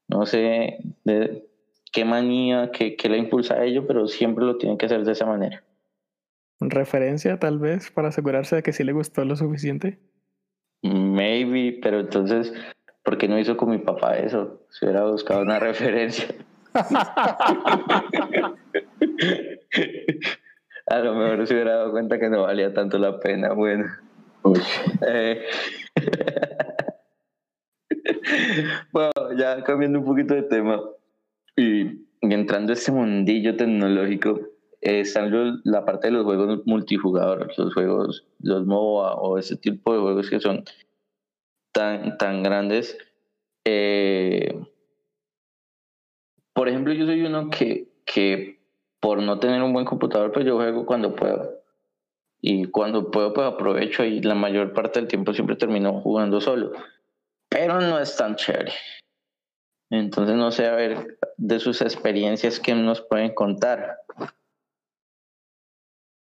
[0.09, 1.47] No sé de
[1.93, 5.13] qué manía, qué, qué le impulsa a ello, pero siempre lo tiene que hacer de
[5.13, 5.63] esa manera
[6.61, 9.99] referencia tal vez para asegurarse de que sí le gustó lo suficiente?
[10.83, 12.53] Maybe, pero entonces,
[13.03, 14.67] ¿por qué no hizo con mi papá eso?
[14.71, 16.27] Si hubiera buscado una referencia.
[20.89, 23.53] A lo mejor se hubiera dado cuenta que no valía tanto la pena.
[23.53, 23.87] Bueno.
[25.07, 25.45] Eh,
[28.93, 30.81] bueno, ya cambiando un poquito de tema
[31.57, 34.41] y entrando a este mundillo tecnológico,
[34.87, 40.01] están la parte de los juegos multijugador, los juegos, los MOBA o ese tipo de
[40.01, 40.65] juegos que son
[41.73, 42.97] tan, tan grandes.
[43.65, 44.65] Eh,
[46.53, 48.61] por ejemplo, yo soy uno que, que
[49.01, 51.61] por no tener un buen computador, pues yo juego cuando puedo.
[52.41, 56.73] Y cuando puedo, pues aprovecho y la mayor parte del tiempo siempre termino jugando solo.
[57.49, 58.73] Pero no es tan chévere.
[59.91, 63.99] Entonces, no sé, a ver, de sus experiencias que nos pueden contar.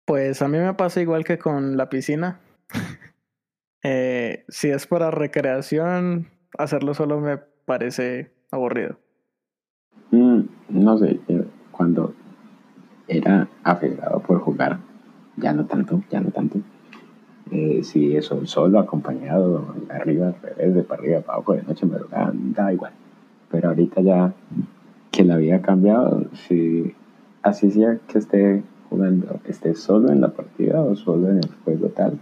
[0.05, 2.41] Pues a mí me pasa igual que con la piscina.
[3.83, 6.29] eh, si es para recreación,
[6.59, 8.99] hacerlo solo me parece aburrido.
[10.11, 10.41] Mm,
[10.71, 11.21] no sé,
[11.71, 12.15] cuando
[13.09, 14.79] era afectado por jugar,
[15.37, 16.59] ya no tanto, ya no tanto.
[17.51, 21.87] Eh, si eso solo, acompañado, arriba, al revés, de para arriba, para abajo, de noche,
[21.87, 22.93] madrugada, da igual.
[23.51, 24.33] Pero ahorita ya
[25.11, 26.95] que la vida ha cambiado, si
[27.43, 28.63] así sea que esté
[28.93, 32.19] jugando esté solo en la partida o solo en el juego tal.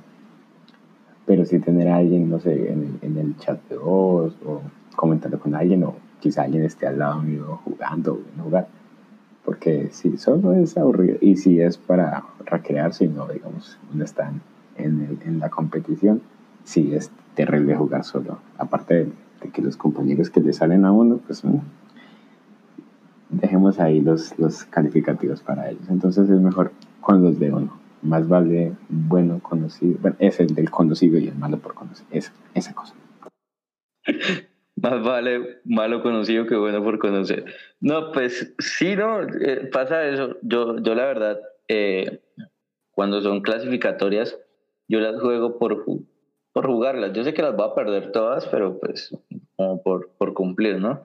[1.26, 4.62] Pero sí tener a alguien, no sé, en el, en el chat de voz o
[4.96, 8.68] comentando con alguien o quizá alguien esté al lado mío jugando o en jugar.
[9.44, 14.32] Porque si solo es aburrido y si es para recrearse y no, digamos, uno está
[14.76, 16.20] en, el, en la competición,
[16.64, 18.38] sí es terrible jugar solo.
[18.58, 19.06] Aparte
[19.40, 21.42] de, que los compañeros que le salen a uno, pues
[23.30, 25.88] dejemos ahí los, los calificativos para ellos.
[25.88, 27.80] Entonces es mejor con los de uno.
[28.02, 29.98] Más vale bueno conocido.
[30.00, 32.06] Bueno, es el del conocido y el malo por conocer.
[32.10, 32.94] Esa, esa cosa.
[34.82, 37.44] Más vale malo conocido que bueno por conocer.
[37.80, 40.36] No, pues sí, no, eh, pasa eso.
[40.40, 42.22] Yo, yo la verdad, eh,
[42.92, 44.38] cuando son clasificatorias,
[44.88, 45.84] yo las juego por,
[46.54, 47.12] por jugarlas.
[47.12, 49.14] Yo sé que las voy a perder todas, pero pues
[49.56, 51.02] como por, por cumplir, ¿no?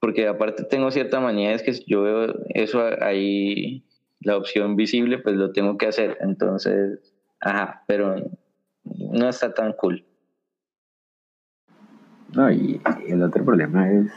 [0.00, 3.84] Porque aparte tengo cierta manía, es que yo veo eso ahí,
[4.20, 6.16] la opción visible, pues lo tengo que hacer.
[6.20, 6.98] Entonces,
[7.40, 8.16] ajá, pero
[8.84, 10.04] no está tan cool.
[12.34, 14.12] No, y el otro problema es,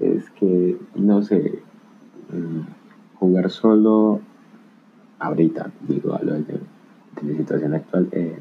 [0.00, 1.58] es que, no sé,
[2.30, 2.60] mm,
[3.18, 4.20] jugar solo
[5.18, 8.38] ahorita, digo, a lo de, de la situación actual, eh,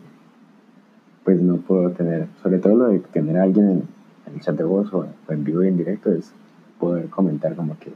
[1.23, 4.63] pues no puedo tener, sobre todo lo de tener a alguien en, el chat de
[4.63, 6.31] voz o, en vivo y en directo, es
[6.79, 7.93] poder comentar como que,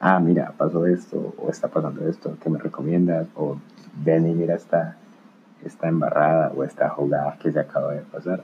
[0.00, 3.26] ah, mira, pasó esto, o está pasando esto, ¿qué me recomiendas?
[3.34, 3.56] O
[4.04, 4.96] ven y mira esta,
[5.64, 8.42] esta embarrada o esta jugada que se acaba de pasar.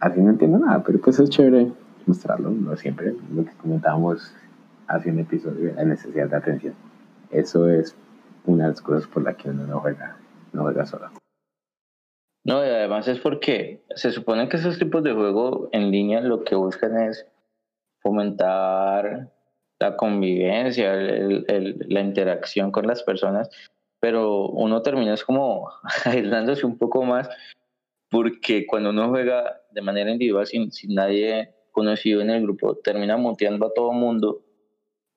[0.00, 1.72] Así no entiendo nada, pero pues es chévere
[2.06, 4.34] mostrarlo, no siempre, lo que comentábamos
[4.86, 6.74] hace un episodio, la necesidad de atención.
[7.30, 7.94] Eso es
[8.46, 10.16] una de las cosas por las que uno no juega,
[10.52, 11.19] no juega solo.
[12.44, 16.42] No, y además es porque se supone que esos tipos de juego en línea lo
[16.42, 17.26] que buscan es
[18.02, 19.30] fomentar
[19.78, 23.50] la convivencia, la interacción con las personas,
[24.00, 25.68] pero uno termina es como
[26.04, 27.28] aislándose un poco más
[28.10, 33.16] porque cuando uno juega de manera individual sin, sin nadie conocido en el grupo, termina
[33.16, 34.42] muteando a todo mundo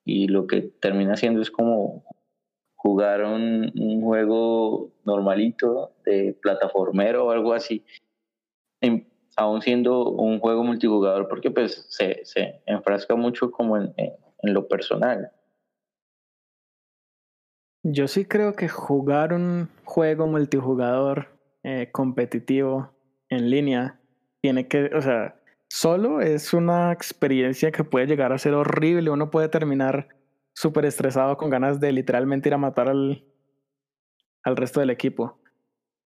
[0.05, 2.05] y lo que termina haciendo es como
[2.83, 3.71] jugar un,
[4.01, 7.85] juego normalito de plataformero o algo así,
[9.37, 14.67] aún siendo un juego multijugador, porque pues se, se enfrasca mucho como en, en, lo
[14.67, 15.31] personal.
[17.83, 21.29] Yo sí creo que jugar un juego multijugador
[21.63, 22.91] eh, competitivo
[23.29, 23.99] en línea
[24.41, 29.09] tiene que, o sea, solo es una experiencia que puede llegar a ser horrible.
[29.09, 30.09] Uno puede terminar
[30.53, 33.25] súper estresado con ganas de literalmente ir a matar al,
[34.43, 35.39] al resto del equipo.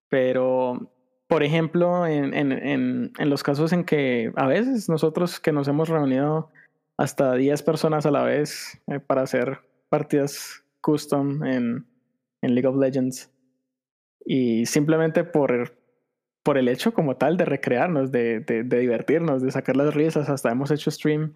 [0.09, 0.91] Pero,
[1.27, 5.67] por ejemplo, en, en, en, en, los casos en que a veces nosotros que nos
[5.67, 6.49] hemos reunido
[6.97, 11.85] hasta 10 personas a la vez eh, para hacer partidas custom en,
[12.41, 13.31] en League of Legends
[14.25, 15.77] y simplemente por,
[16.43, 20.29] por el hecho como tal de recrearnos, de, de, de divertirnos, de sacar las risas,
[20.29, 21.33] hasta hemos hecho stream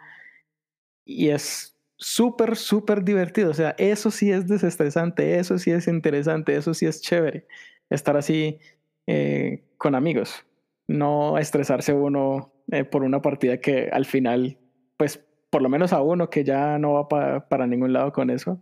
[1.05, 1.70] y es
[2.01, 3.51] súper, súper divertido.
[3.51, 7.47] O sea, eso sí es desestresante, eso sí es interesante, eso sí es chévere.
[7.89, 8.59] Estar así
[9.07, 10.45] eh, con amigos.
[10.87, 14.57] No estresarse uno eh, por una partida que al final,
[14.97, 18.59] pues por lo menos a uno que ya no va para ningún lado con eso.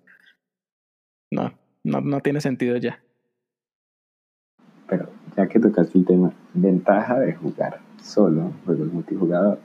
[1.32, 3.02] No, no, no tiene sentido ya.
[4.88, 9.60] Pero ya que tocaste el tema, ventaja de jugar solo, juegos multijugador,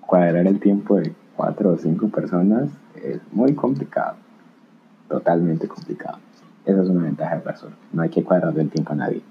[0.00, 2.70] cuadrar el tiempo de cuatro o cinco personas
[3.02, 4.16] es muy complicado.
[5.08, 6.18] Totalmente complicado.
[6.64, 7.76] Esa es una ventaja de razón.
[7.92, 9.22] No hay que cuadrar el tiempo a nadie.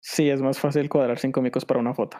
[0.00, 2.16] Sí, es más fácil cuadrar cinco micos para una foto.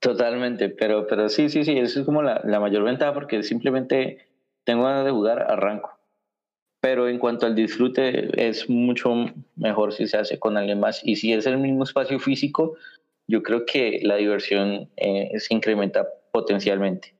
[0.00, 4.18] Totalmente, pero, pero sí, sí, sí, eso es como la, la mayor ventaja porque simplemente
[4.64, 5.98] tengo ganas de jugar, arranco.
[6.80, 9.14] Pero en cuanto al disfrute, es mucho
[9.56, 11.00] mejor si se hace con alguien más.
[11.02, 12.76] Y si es el mismo espacio físico,
[13.26, 17.14] yo creo que la diversión eh, se incrementa potencialmente.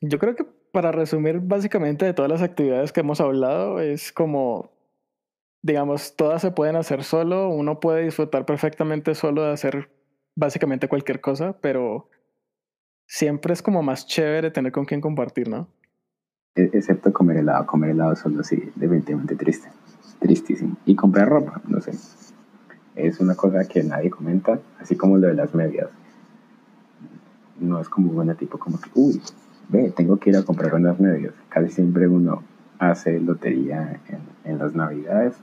[0.00, 4.72] Yo creo que para resumir básicamente de todas las actividades que hemos hablado, es como,
[5.62, 9.90] digamos, todas se pueden hacer solo, uno puede disfrutar perfectamente solo de hacer
[10.36, 12.08] básicamente cualquier cosa, pero
[13.06, 15.68] siempre es como más chévere tener con quien compartir, ¿no?
[16.54, 19.68] E-, excepto comer helado, comer helado solo sí, definitivamente triste,
[20.18, 20.76] tristísimo.
[20.86, 21.92] Y comprar ropa, no sé,
[22.94, 25.90] es una cosa que nadie comenta, así como lo de las medias.
[27.58, 29.20] No es como buena tipo como que, uy,
[29.68, 31.34] ve, tengo que ir a comprar unas medias.
[31.48, 32.42] Casi siempre uno
[32.78, 35.34] hace lotería en, en las navidades.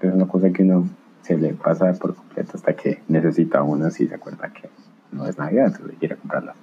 [0.00, 0.88] es una cosa que uno
[1.22, 4.68] se le pasa por completo hasta que necesita unas y se acuerda que
[5.10, 6.56] no es navidad, entonces quiere comprarlas.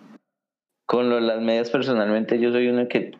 [0.86, 3.11] Con lo, las medias personalmente yo soy uno que,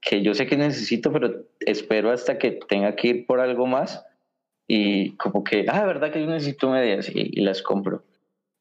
[0.00, 4.04] que yo sé que necesito, pero espero hasta que tenga que ir por algo más
[4.66, 8.02] y como que, ah, verdad que yo necesito medias y las compro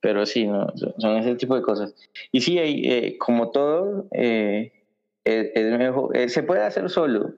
[0.08, 1.94] pero sí, no, son ese tipo de cosas.
[2.32, 4.72] Y sí, eh, como todo, eh,
[5.26, 7.34] es, mejor, eh, se puede hacer solo,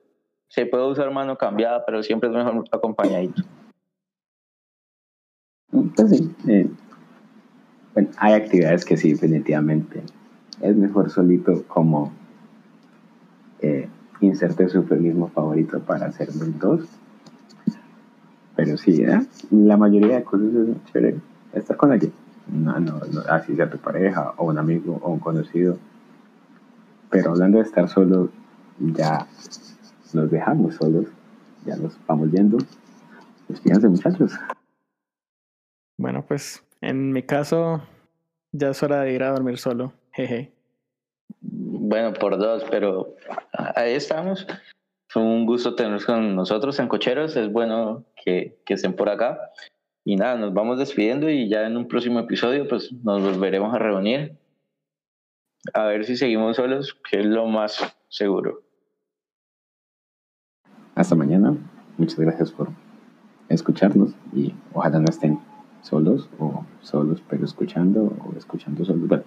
[0.50, 3.42] se puede usar mano cambiada, pero siempre es mejor acompañadito.
[6.12, 6.32] Sí,
[7.96, 10.04] bueno, hay actividades que sí, definitivamente
[10.62, 12.14] es mejor solito como
[14.22, 16.82] inserte su feminismo favorito para hacer dos.
[18.56, 19.04] Pero sí,
[19.50, 21.16] la mayoría de cosas es chévere
[21.54, 22.14] estar con alguien
[22.52, 25.78] no, no, así sea tu pareja o un amigo o un conocido.
[27.10, 28.30] Pero hablando de estar solo,
[28.80, 29.28] ya
[30.14, 31.06] nos dejamos solos,
[31.66, 32.58] ya nos vamos yendo.
[33.48, 34.34] Despídense muchachos.
[35.98, 37.82] Bueno, pues en mi caso
[38.52, 39.94] ya es hora de ir a dormir solo.
[40.12, 40.54] Jeje.
[41.42, 43.16] Bueno, por dos, pero
[43.76, 44.46] ahí estamos.
[45.08, 47.36] Fue un gusto tenerlos con nosotros en Cocheros.
[47.36, 49.52] Es bueno que, que estén por acá.
[50.10, 53.78] Y nada, nos vamos despidiendo y ya en un próximo episodio pues nos volveremos a
[53.78, 54.40] reunir.
[55.72, 58.64] A ver si seguimos solos, que es lo más seguro.
[60.96, 61.56] Hasta mañana.
[62.00, 62.70] Muchas gracias por
[63.50, 65.40] escucharnos y ojalá no estén
[65.84, 69.08] solos o solos pero escuchando o escuchando solos.
[69.08, 69.26] Bueno,